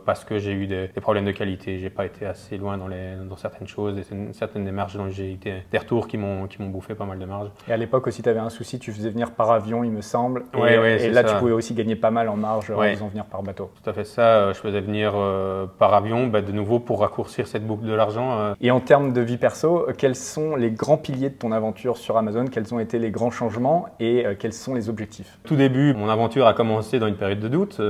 parce 0.05 0.25
que 0.25 0.39
j'ai 0.39 0.53
eu 0.53 0.67
des, 0.67 0.89
problèmes 1.01 1.25
de 1.25 1.33
qualité. 1.33 1.79
J'ai 1.79 1.91
pas 1.91 2.07
été 2.07 2.27
assez 2.27 2.57
loin 2.57 2.79
dans, 2.79 2.89
les, 2.89 3.15
dans 3.29 3.37
certaines 3.37 3.67
choses 3.67 3.99
et 3.99 4.05
certaines 4.33 4.65
démarches 4.65 4.97
dont 4.97 5.09
j'ai 5.09 5.33
été 5.33 5.65
des 5.71 5.79
retours 5.79 6.09
qui 6.09 6.19
m'ont 6.19 6.47
bouffé 6.59 6.95
pas 6.95 7.05
mal 7.05 7.19
de 7.19 7.25
marge. 7.25 7.49
Et 7.69 7.73
à 7.73 7.77
l'époque 7.77 8.07
aussi, 8.07 8.23
tu 8.23 8.29
avais 8.29 8.41
un 8.41 8.51
souci, 8.51 8.79
tu 8.79 8.93
faisais 8.93 9.11
venir 9.11 9.33
par 9.33 9.51
avion, 9.51 9.85
il 9.85 9.91
me 9.91 10.01
semble. 10.01 10.45
Et, 10.55 10.59
ouais, 10.59 11.03
et 11.05 11.11
là, 11.11 11.25
tu 11.25 11.35
pouvais 11.37 11.53
aussi 11.53 11.75
gagner 11.75 11.97
pas 11.97 12.11
mal 12.11 12.29
en 12.29 12.37
marge 12.37 12.71
en 12.71 12.81
faisant 12.83 13.09
venir 13.09 13.25
par 13.25 13.43
bateau. 13.43 13.71
Tout 13.83 13.91
à 13.91 13.93
fait 13.93 14.05
ça. 14.05 14.23
Euh, 14.23 14.55
je 14.55 14.59
faisais 14.59 14.81
venir 14.81 15.13
euh, 15.15 15.67
par 15.79 15.95
avion, 15.95 16.27
bah, 16.27 16.43
de 16.43 16.53
nouveau 16.53 16.79
pour 16.79 17.01
raccourcir 17.01 17.47
cette 17.47 17.67
boucle 17.67 17.85
de 17.85 17.93
l'argent. 17.93 18.39
Euh. 18.39 18.55
Et 18.61 18.71
en 18.71 18.81
termes 18.81 19.13
de 19.13 19.21
vie 19.21 19.37
perso, 19.37 19.87
quels 19.99 20.17
sont 20.17 20.57
les 20.57 20.71
grands 20.71 20.97
piliers 20.97 21.31
de 21.31 21.35
ton 21.35 21.53
aventure 21.53 21.97
sur 21.97 22.17
Amazon? 22.17 22.47
Quels 22.47 22.72
ont 22.73 22.81
été 22.81 22.99
les 22.99 23.11
grands 23.11 23.31
changements 23.31 23.87
et 24.01 24.25
quels 24.39 24.53
sont 24.53 24.75
les 24.75 24.89
objectifs 24.89 25.39
Tout 25.45 25.57
début, 25.57 25.95
mon 25.95 26.09
aventure 26.09 26.47
a 26.47 26.55
commencé 26.55 26.99
dans 26.99 27.07
une 27.07 27.17
période 27.17 27.41
de 27.41 27.49
doute. 27.49 27.81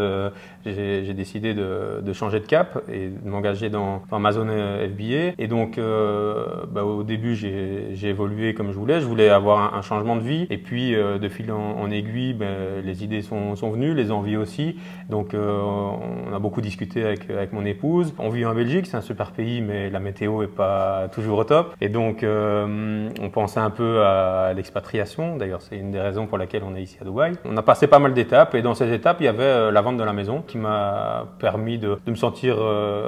j'ai 0.64 1.14
décidé 1.14 1.54
de, 1.54 2.12
changer 2.12 2.40
de 2.40 2.46
cap 2.46 2.82
et 2.88 3.08
de 3.08 3.28
m'engager 3.28 3.70
dans, 3.70 4.02
dans 4.10 4.16
Amazon 4.16 4.46
FBA. 4.46 5.34
Et 5.38 5.46
donc, 5.48 5.78
bah, 5.78 6.84
au 6.84 7.02
début, 7.02 7.34
j'ai 7.34 8.08
évolué 8.08 8.54
comme 8.54 8.72
je 8.72 8.78
voulais. 8.78 9.00
Je 9.00 9.06
voulais 9.06 9.28
avoir 9.28 9.74
un, 9.74 9.82
changement 9.82 10.16
de 10.16 10.22
vie. 10.22 10.46
Et 10.50 10.58
puis, 10.58 10.94
euh, 10.94 11.18
de 11.18 11.28
fil 11.28 11.50
en, 11.52 11.90
aiguille, 11.90 12.34
ben, 12.34 12.82
les 12.84 13.04
idées 13.04 13.22
sont, 13.22 13.54
venues, 13.54 13.94
les 13.94 14.10
envies 14.10 14.36
aussi. 14.36 14.76
Donc, 15.08 15.34
euh, 15.34 15.60
on 15.60 16.34
a 16.34 16.38
beaucoup 16.38 16.60
discuté 16.60 17.04
avec, 17.04 17.28
avec 17.30 17.52
mon 17.52 17.64
épouse. 17.64 18.14
On 18.18 18.28
vit 18.30 18.44
en 18.44 18.54
Belgique, 18.54 18.86
c'est 18.86 18.96
un 18.96 19.02
super 19.02 19.32
pays, 19.32 19.60
mais 19.60 19.90
la 19.90 20.00
météo 20.00 20.42
est 20.42 20.46
pas 20.46 21.08
toujours 21.12 21.38
au 21.38 21.44
top. 21.44 21.74
Et 21.80 21.88
donc, 21.88 22.22
euh, 22.22 23.08
on 23.20 23.30
pensait 23.30 23.60
un 23.60 23.70
peu 23.70 24.02
à 24.02 24.52
l'expatriation. 24.72 25.36
D'ailleurs, 25.36 25.62
c'est 25.62 25.76
une 25.76 25.90
des 25.90 26.00
raisons 26.00 26.26
pour 26.26 26.38
laquelle 26.38 26.62
on 26.64 26.74
est 26.74 26.82
ici 26.82 26.96
à 27.00 27.04
Dubaï. 27.04 27.34
On 27.44 27.56
a 27.56 27.62
passé 27.62 27.86
pas 27.86 27.98
mal 27.98 28.14
d'étapes. 28.14 28.54
Et 28.54 28.62
dans 28.62 28.74
ces 28.74 28.92
étapes, 28.92 29.18
il 29.20 29.24
y 29.24 29.28
avait 29.28 29.70
la 29.70 29.80
vente 29.80 29.96
de 29.96 30.04
la 30.04 30.12
maison 30.12 30.42
qui 30.42 30.58
m'a 30.58 31.26
permis 31.38 31.78
de, 31.78 31.98
de, 32.04 32.10
me 32.10 32.16
sentir 32.16 32.58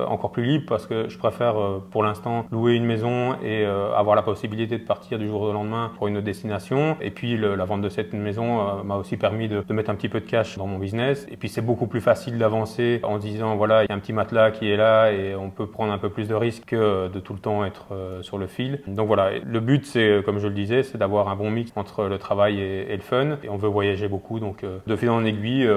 encore 0.09 0.33
plus 0.33 0.45
libre 0.45 0.67
parce 0.69 0.87
que 0.87 1.09
je 1.09 1.19
préfère 1.19 1.55
pour 1.91 2.03
l'instant 2.03 2.47
louer 2.51 2.75
une 2.75 2.85
maison 2.85 3.37
et 3.43 3.65
avoir 3.65 4.17
la 4.17 4.23
possibilité 4.23 4.79
de 4.79 4.85
partir 4.85 5.19
du 5.19 5.29
jour 5.29 5.43
au 5.43 5.53
lendemain 5.53 5.93
pour 5.97 6.09
une 6.09 6.21
destination. 6.21 6.97
Et 7.01 7.11
puis 7.11 7.37
la 7.37 7.65
vente 7.65 7.83
de 7.83 7.89
cette 7.89 8.13
maison 8.13 8.61
euh, 8.61 8.83
m'a 8.83 8.97
aussi 8.97 9.17
permis 9.17 9.49
de, 9.49 9.65
mettre 9.71 9.91
un 9.91 9.95
petit 9.95 10.09
peu 10.09 10.21
de 10.21 10.27
cash 10.27 10.57
dans 10.59 10.67
mon 10.67 10.79
business. 10.79 11.27
Et 11.31 11.37
puis 11.37 11.49
c'est 11.49 11.63
beaucoup 11.63 11.87
plus 11.87 12.01
facile 12.01 12.39
d'avancer 12.39 13.01
en 13.03 13.19
disant 13.19 13.57
voilà, 13.57 13.85
il 13.85 13.89
y 13.89 13.93
a 13.93 13.95
un 13.95 13.99
petit 13.99 14.13
matelas 14.13 14.51
qui 14.51 14.71
est 14.71 14.77
là 14.77 15.13
et 15.13 15.35
on 15.35 15.51
peut 15.51 15.67
prendre 15.67 15.93
un 15.93 15.99
peu 15.99 16.11
plus 16.11 16.29
de 16.29 16.35
risques 16.35 16.65
que 16.67 17.09
de 17.09 17.21
tout 17.21 17.33
le 17.33 17.39
temps 17.39 17.65
être 17.65 17.87
euh, 17.93 18.23
sur 18.23 18.39
le 18.39 18.47
fil. 18.47 18.81
Donc 18.87 19.07
voilà, 19.07 19.31
le 19.45 19.61
but 19.61 19.85
c'est, 19.85 20.23
comme 20.25 20.39
je 20.39 20.49
le 20.49 20.55
disais, 20.55 20.83
c'est 20.83 20.99
d'avoir 20.99 21.29
un 21.29 21.37
bon 21.37 21.51
mix 21.55 21.73
entre 21.77 22.05
le 22.05 22.19
travail 22.19 22.61
et, 22.61 22.97
le 22.97 23.03
fun. 23.03 23.39
Et 23.43 23.49
on 23.49 23.57
veut 23.57 23.69
voyager 23.69 24.09
beaucoup, 24.09 24.41
donc 24.41 24.65
euh, 24.65 24.79
de 24.87 24.97
fil 24.97 25.11
en 25.11 25.25
aiguille, 25.25 25.69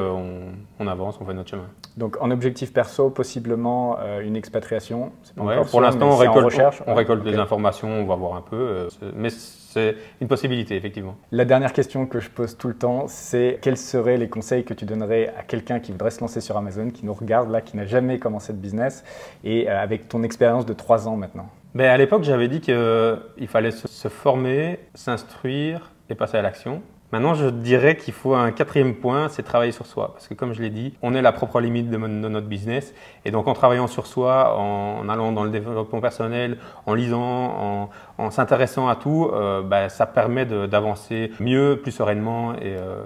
on, 0.79 0.88
avance, 0.88 1.17
on 1.22 1.25
fait 1.25 1.34
notre 1.34 1.50
chemin. 1.50 1.67
Donc 1.96 2.17
en 2.22 2.31
objectif 2.31 2.74
perso, 2.74 3.10
possiblement 3.10 3.98
une 4.22 4.36
expatriation. 4.36 5.12
pour 5.36 5.81
l'instant, 5.81 6.10
on 6.12 6.17
récolte, 6.17 6.60
on, 6.86 6.93
récolte 6.93 7.24
des 7.24 7.38
informations, 7.38 7.89
on 7.89 8.05
va 8.05 8.15
voir 8.15 8.36
un 8.36 8.41
peu. 8.41 8.88
mais 9.15 9.29
c'est 9.29 9.96
une 10.22 10.27
possibilité, 10.27 10.75
effectivement. 10.75 11.15
La 11.31 11.46
dernière 11.46 11.74
question 11.74 12.05
que 12.05 12.19
je 12.19 12.29
pose 12.29 12.57
tout 12.57 12.67
le 12.67 12.74
temps, 12.74 13.05
c'est 13.07 13.60
quels 13.62 13.77
seraient 13.77 14.17
les 14.17 14.29
conseils 14.29 14.63
que 14.63 14.74
tu 14.74 14.86
donnerais 14.86 15.34
à 15.38 15.43
quelqu'un 15.43 15.79
qui 15.79 15.91
voudrait 15.91 16.12
se 16.12 16.22
lancer 16.22 16.41
sur 16.41 16.57
Amazon, 16.57 16.89
qui 16.89 17.05
nous 17.05 17.13
regarde 17.13 17.51
là, 17.51 17.62
qui 17.62 17.77
n'a 17.77 17.86
jamais 17.86 18.17
commencé 18.17 18.53
de 18.53 18.57
business, 18.57 19.03
et 19.43 19.69
euh, 19.69 19.81
avec 19.81 20.07
ton 20.07 20.24
expérience 20.24 20.65
de 20.65 20.74
trois 20.74 21.07
ans 21.07 21.15
maintenant? 21.17 21.50
À 21.79 21.98
l'époque, 21.98 22.24
j'avais 22.24 22.48
dit 22.48 22.62
qu'il 22.62 23.48
fallait 23.48 23.72
se 23.72 24.07
former, 24.07 24.79
s'instruire 24.93 25.91
et 26.10 26.15
passer 26.15 26.38
à 26.38 26.41
l'action. 26.41 26.81
Maintenant, 27.13 27.36
je 27.36 27.48
dirais 27.48 27.96
qu'il 27.96 28.13
faut 28.13 28.36
un 28.36 28.51
quatrième 28.51 28.96
point, 28.96 29.29
c'est 29.29 29.41
travailler 29.41 29.72
sur 29.72 29.86
soi. 29.86 30.12
Parce 30.13 30.27
que 30.27 30.34
comme 30.34 30.53
je 30.53 30.62
l'ai 30.62 30.69
dit, 30.69 30.93
on 31.01 31.15
est 31.15 31.22
la 31.22 31.31
propre 31.31 31.62
limite 31.62 31.89
de, 31.89 31.96
notre 31.96 32.48
business. 32.48 32.93
Et 33.24 33.31
donc 33.31 33.48
en 33.48 33.53
travaillant 33.53 33.88
sur 33.88 34.07
soi, 34.07 34.57
en, 34.57 35.07
allant 35.07 35.31
dans 35.31 35.46
le 35.46 35.50
développement 35.50 36.01
personnel, 36.01 36.57
en 36.86 36.93
lisant, 36.93 37.89
en, 38.17 38.29
s'intéressant 38.29 38.89
à 38.89 38.98
tout, 38.98 39.29
euh, 39.31 39.61
bah, 39.61 39.87
ça 39.87 40.05
permet 40.05 40.46
d'avancer 40.46 41.31
mieux, 41.40 41.79
plus 41.81 41.94
sereinement. 41.94 42.55
Et, 42.55 42.75
euh, 42.75 43.03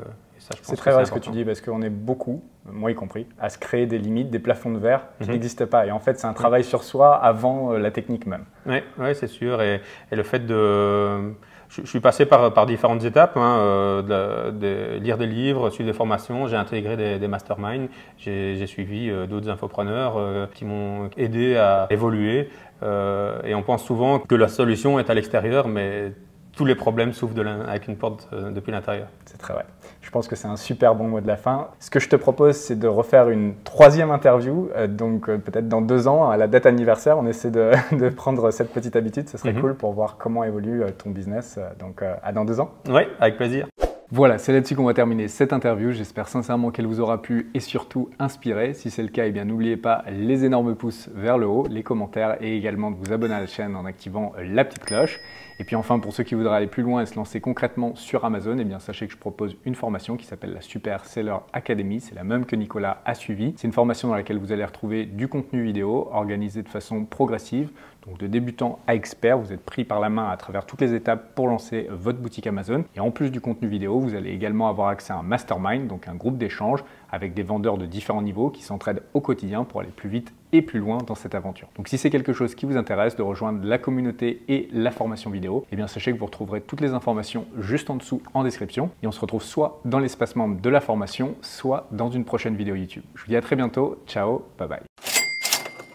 c'est 0.62 0.76
très 0.76 0.92
vrai 0.92 1.06
ce 1.06 1.12
que 1.12 1.20
tu 1.20 1.32
dis, 1.32 1.46
parce 1.46 1.62
qu'on 1.62 1.82
est 1.82 1.90
beaucoup, 1.90 2.44
moi 2.66 2.92
y 2.92 2.96
compris, 2.96 3.28
à 3.40 3.50
se 3.50 3.58
créer 3.58 3.86
des 3.86 3.98
limites, 3.98 4.30
des 4.30 4.40
plafonds 4.40 4.72
de 4.72 4.80
verre 4.80 5.04
qui 5.20 5.28
mhm. 5.28 5.34
n'existent 5.34 5.68
pas. 5.68 5.86
Et 5.86 5.92
en 5.92 6.00
fait, 6.00 6.20
c'est 6.20 6.28
un 6.28 6.34
travail 6.34 6.64
sur 6.64 6.84
soi 6.84 7.16
avant 7.16 7.74
euh, 7.74 7.78
la 7.78 7.92
technique 7.92 8.26
même. 8.26 8.46
Oui, 8.66 8.78
ouais, 8.98 9.14
c'est 9.14 9.28
sûr. 9.28 9.62
et, 9.62 9.82
le 10.12 10.24
fait 10.24 10.46
de 10.46 11.34
je, 11.72 11.86
suis 11.86 12.00
passé 12.00 12.26
par, 12.26 12.54
par 12.54 12.66
différentes 12.66 13.04
étapes, 13.04 13.38
hein, 13.38 13.58
euh, 13.60 14.52
de, 14.52 15.00
lire 15.00 15.18
des 15.18 15.26
livres, 15.26 15.70
suivre 15.70 15.90
des 15.90 15.96
formations, 15.96 16.48
j'ai 16.48 16.58
intégré 16.58 16.98
des, 16.98 17.20
des 17.20 17.28
masterminds, 17.28 17.88
j'ai 18.18 18.68
suivi 18.68 19.10
euh, 19.10 19.26
d'autres 19.26 19.50
infopreneurs 19.50 20.16
euh, 20.18 20.48
qui 20.54 20.66
m'ont 20.66 21.10
aidé 21.18 21.56
à 21.56 21.88
évoluer. 21.90 22.50
et 22.84 23.56
on 23.56 23.64
pense 23.64 23.84
souvent 23.84 24.20
que 24.20 24.36
la 24.36 24.48
solution 24.48 25.00
est 25.00 25.10
à 25.10 25.14
l'extérieur, 25.14 25.68
mais 25.68 26.14
tous 26.56 26.66
les 26.66 26.76
problèmes 26.76 27.14
s'ouvrent 27.14 27.40
avec 27.68 27.88
une 27.88 27.96
porte 27.96 28.30
depuis 28.34 28.72
l'intérieur. 28.72 29.08
C'est 29.26 29.38
très 29.38 29.54
vrai. 29.54 29.66
Je 30.02 30.10
pense 30.10 30.28
que 30.28 30.36
c'est 30.36 30.48
un 30.48 30.58
super 30.58 30.94
bon 30.94 31.08
mot 31.08 31.22
de 31.22 31.28
la 31.28 31.38
fin. 31.38 31.70
Ce 31.80 31.90
que 31.90 32.00
je 32.00 32.10
te 32.10 32.18
propose, 32.18 32.58
c'est 32.58 32.78
de 32.78 32.88
refaire 32.88 33.30
une 33.30 33.54
troisième 33.64 34.12
interview, 34.12 34.70
euh, 34.76 34.88
donc 34.88 35.30
euh, 35.30 35.38
peut-être 35.38 35.70
dans 35.70 35.82
deux 35.82 36.08
ans, 36.08 36.30
à 36.30 36.38
la 36.38 36.48
date 36.48 36.66
anniversaire, 36.66 37.18
on 37.18 37.26
essaie 37.28 37.52
de, 37.52 37.72
prendre 38.16 38.52
cette 38.52 38.74
petite 38.74 38.96
habitude. 38.96 39.30
Ce 39.30 39.38
serait 39.38 39.54
mhm. 39.54 39.62
cool 39.62 39.76
pour 39.76 39.94
voir 39.94 40.18
comment 40.18 40.44
évolue 40.44 40.84
euh, 40.84 40.90
ton 40.90 41.12
business. 41.12 41.60
Donc 41.80 42.02
à 42.02 42.32
dans 42.34 42.46
deux 42.46 42.60
ans. 42.60 42.72
Oui, 42.90 43.04
avec 43.20 43.38
plaisir. 43.38 43.68
Voilà, 44.14 44.38
c'est 44.38 44.52
là-dessus 44.52 44.76
qu'on 44.76 44.84
va 44.84 44.94
terminer 44.94 45.30
cette 45.30 45.54
interview. 45.54 45.92
J'espère 45.92 46.28
sincèrement 46.28 46.72
qu'elle 46.72 46.86
vous 46.86 47.00
aura 47.00 47.22
plu 47.22 47.50
et 47.54 47.62
surtout 47.62 48.10
inspiré. 48.20 48.74
Si 48.74 48.92
c'est 48.92 49.04
le 49.04 49.08
cas, 49.08 49.26
eh 49.26 49.32
bien 49.32 49.46
n'oubliez 49.46 49.78
pas 49.78 50.04
les 50.10 50.44
énormes 50.44 50.76
pouces 50.76 51.10
vers 51.16 51.38
le 51.38 51.48
haut, 51.48 51.66
les 51.70 51.84
commentaires 51.84 52.36
et 52.42 52.58
également 52.58 52.92
de 52.92 52.98
vous 52.98 53.14
abonner 53.14 53.36
à 53.36 53.40
la 53.40 53.48
chaîne 53.48 53.74
en 53.78 53.86
activant 53.86 54.34
la 54.44 54.66
petite 54.66 54.84
cloche. 54.84 55.22
Et 55.62 55.64
puis 55.64 55.76
enfin, 55.76 56.00
pour 56.00 56.12
ceux 56.12 56.24
qui 56.24 56.34
voudraient 56.34 56.58
aller 56.58 56.66
plus 56.66 56.82
loin 56.82 57.04
et 57.04 57.06
se 57.06 57.14
lancer 57.14 57.40
concrètement 57.40 57.94
sur 57.94 58.26
Amazon, 58.26 58.58
eh 58.58 58.64
bien 58.64 58.80
sachez 58.80 59.06
que 59.06 59.14
je 59.14 59.18
propose 59.20 59.56
une 59.64 59.76
formation 59.76 60.18
qui 60.18 60.26
s'appelle 60.26 60.54
la 60.54 60.62
Super 60.62 61.06
Seller 61.06 61.36
Academy. 61.54 62.02
C'est 62.02 62.16
la 62.16 62.24
même 62.24 62.48
que 62.48 62.56
Nicolas 62.56 63.04
a 63.06 63.14
suivi. 63.14 63.54
C'est 63.58 63.68
une 63.68 63.72
formation 63.72 64.08
dans 64.08 64.16
laquelle 64.16 64.40
vous 64.40 64.52
allez 64.52 64.66
retrouver 64.66 65.06
du 65.06 65.28
contenu 65.28 65.62
vidéo 65.62 66.10
organisé 66.12 66.64
de 66.64 66.68
façon 66.68 67.06
progressive 67.06 67.70
donc 68.08 68.18
de 68.18 68.28
débutant 68.28 68.80
à 68.88 68.96
expert, 68.96 69.38
vous 69.38 69.54
êtes 69.54 69.64
pris 69.64 69.84
par 69.84 70.00
la 70.00 70.10
main 70.10 70.30
à 70.30 70.38
travers 70.38 70.66
toutes 70.66 70.82
les 70.82 70.94
étapes 70.94 71.36
pour 71.36 71.48
lancer 71.48 71.88
votre 71.92 72.20
boutique 72.20 72.48
Amazon. 72.48 72.84
Et 72.96 73.00
en 73.00 73.12
plus 73.12 73.30
du 73.30 73.42
contenu 73.42 73.68
vidéo, 73.68 74.00
vous 74.00 74.16
allez 74.16 74.32
également 74.32 74.70
avoir 74.70 74.88
accès 74.88 75.14
à 75.14 75.18
un 75.18 75.24
mastermind, 75.24 75.88
donc 75.88 76.08
un 76.08 76.16
groupe 76.16 76.38
d'échange 76.38 76.84
avec 77.12 77.34
des 77.34 77.44
vendeurs 77.44 77.78
de 77.78 77.86
différents 77.86 78.22
niveaux 78.22 78.50
qui 78.50 78.64
s'entraident 78.64 79.04
au 79.14 79.22
quotidien 79.22 79.64
pour 79.64 79.82
aller 79.82 79.90
plus 79.90 80.10
vite 80.10 80.34
et 80.54 80.62
plus 80.62 80.80
loin 80.80 80.98
dans 81.00 81.16
cette 81.16 81.36
aventure. 81.36 81.68
Donc 81.78 81.88
si 81.88 81.98
c'est 81.98 82.10
quelque 82.10 82.34
chose 82.34 82.56
qui 82.56 82.66
vous 82.66 82.78
intéresse 82.78 83.16
de 83.16 83.22
rejoindre 83.22 83.66
la 83.66 83.78
communauté 83.78 84.42
et 84.48 84.68
la 84.74 84.92
formation 84.92 85.30
vidéo, 85.30 85.66
eh 85.72 85.76
bien 85.76 85.88
sachez 85.88 86.12
que 86.12 86.18
vous 86.18 86.26
retrouverez 86.26 86.62
toutes 86.62 86.82
les 86.82 86.92
informations 86.92 87.46
juste 87.60 87.90
en 87.90 87.96
dessous 87.96 88.22
en 88.34 88.44
description 88.44 88.90
et 89.04 89.08
on 89.08 89.12
se 89.12 89.20
retrouve 89.20 89.44
soit 89.44 89.80
dans 89.86 90.00
l'espace 90.00 90.36
membre 90.36 90.60
de 90.60 90.70
la 90.70 90.82
formation, 90.82 91.36
soit 91.42 91.88
dans 91.92 92.10
une 92.10 92.26
prochaine 92.26 92.56
vidéo 92.56 92.76
YouTube. 92.76 93.04
Je 93.16 93.24
vous 93.24 93.30
dis 93.30 93.36
à 93.36 93.42
très 93.42 93.56
bientôt, 93.56 94.02
ciao, 94.08 94.44
bye 94.58 94.68
bye. 94.68 95.11